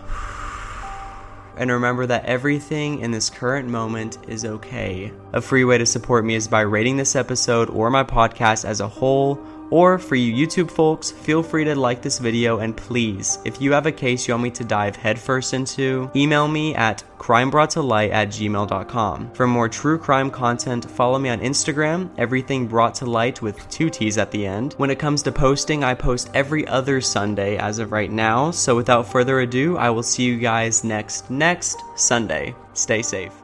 And 1.56 1.70
remember 1.70 2.06
that 2.06 2.24
everything 2.24 3.00
in 3.00 3.10
this 3.10 3.30
current 3.30 3.68
moment 3.68 4.18
is 4.26 4.44
okay. 4.44 5.12
A 5.32 5.40
free 5.40 5.64
way 5.64 5.78
to 5.78 5.86
support 5.86 6.24
me 6.24 6.34
is 6.34 6.48
by 6.48 6.62
rating 6.62 6.96
this 6.96 7.14
episode 7.14 7.70
or 7.70 7.90
my 7.90 8.02
podcast 8.02 8.64
as 8.64 8.80
a 8.80 8.88
whole 8.88 9.36
or 9.70 9.98
for 9.98 10.14
you 10.14 10.46
YouTube 10.46 10.70
folks, 10.70 11.10
feel 11.10 11.42
free 11.42 11.64
to 11.64 11.74
like 11.74 12.02
this 12.02 12.18
video 12.18 12.58
and 12.58 12.76
please, 12.76 13.38
if 13.44 13.60
you 13.60 13.72
have 13.72 13.86
a 13.86 13.92
case 13.92 14.26
you 14.26 14.34
want 14.34 14.42
me 14.44 14.50
to 14.50 14.64
dive 14.64 14.96
headfirst 14.96 15.54
into, 15.54 16.10
email 16.14 16.48
me 16.48 16.74
at 16.74 17.02
crimebrought 17.18 18.10
at 18.10 18.28
gmail.com. 18.28 19.32
For 19.32 19.46
more 19.46 19.68
true 19.68 19.98
crime 19.98 20.30
content, 20.30 20.90
follow 20.90 21.18
me 21.18 21.30
on 21.30 21.40
Instagram, 21.40 22.10
everything 22.18 22.66
brought 22.66 22.94
to 22.96 23.06
light 23.06 23.40
with 23.40 23.68
two 23.70 23.90
T's 23.90 24.18
at 24.18 24.30
the 24.30 24.46
end. 24.46 24.74
When 24.74 24.90
it 24.90 24.98
comes 24.98 25.22
to 25.22 25.32
posting, 25.32 25.84
I 25.84 25.94
post 25.94 26.30
every 26.34 26.66
other 26.66 27.00
Sunday 27.00 27.56
as 27.56 27.78
of 27.78 27.92
right 27.92 28.10
now, 28.10 28.50
so 28.50 28.76
without 28.76 29.06
further 29.06 29.40
ado, 29.40 29.76
I 29.76 29.90
will 29.90 30.02
see 30.02 30.24
you 30.24 30.38
guys 30.38 30.84
next 30.84 31.30
next 31.30 31.78
Sunday. 31.96 32.54
Stay 32.74 33.02
safe. 33.02 33.43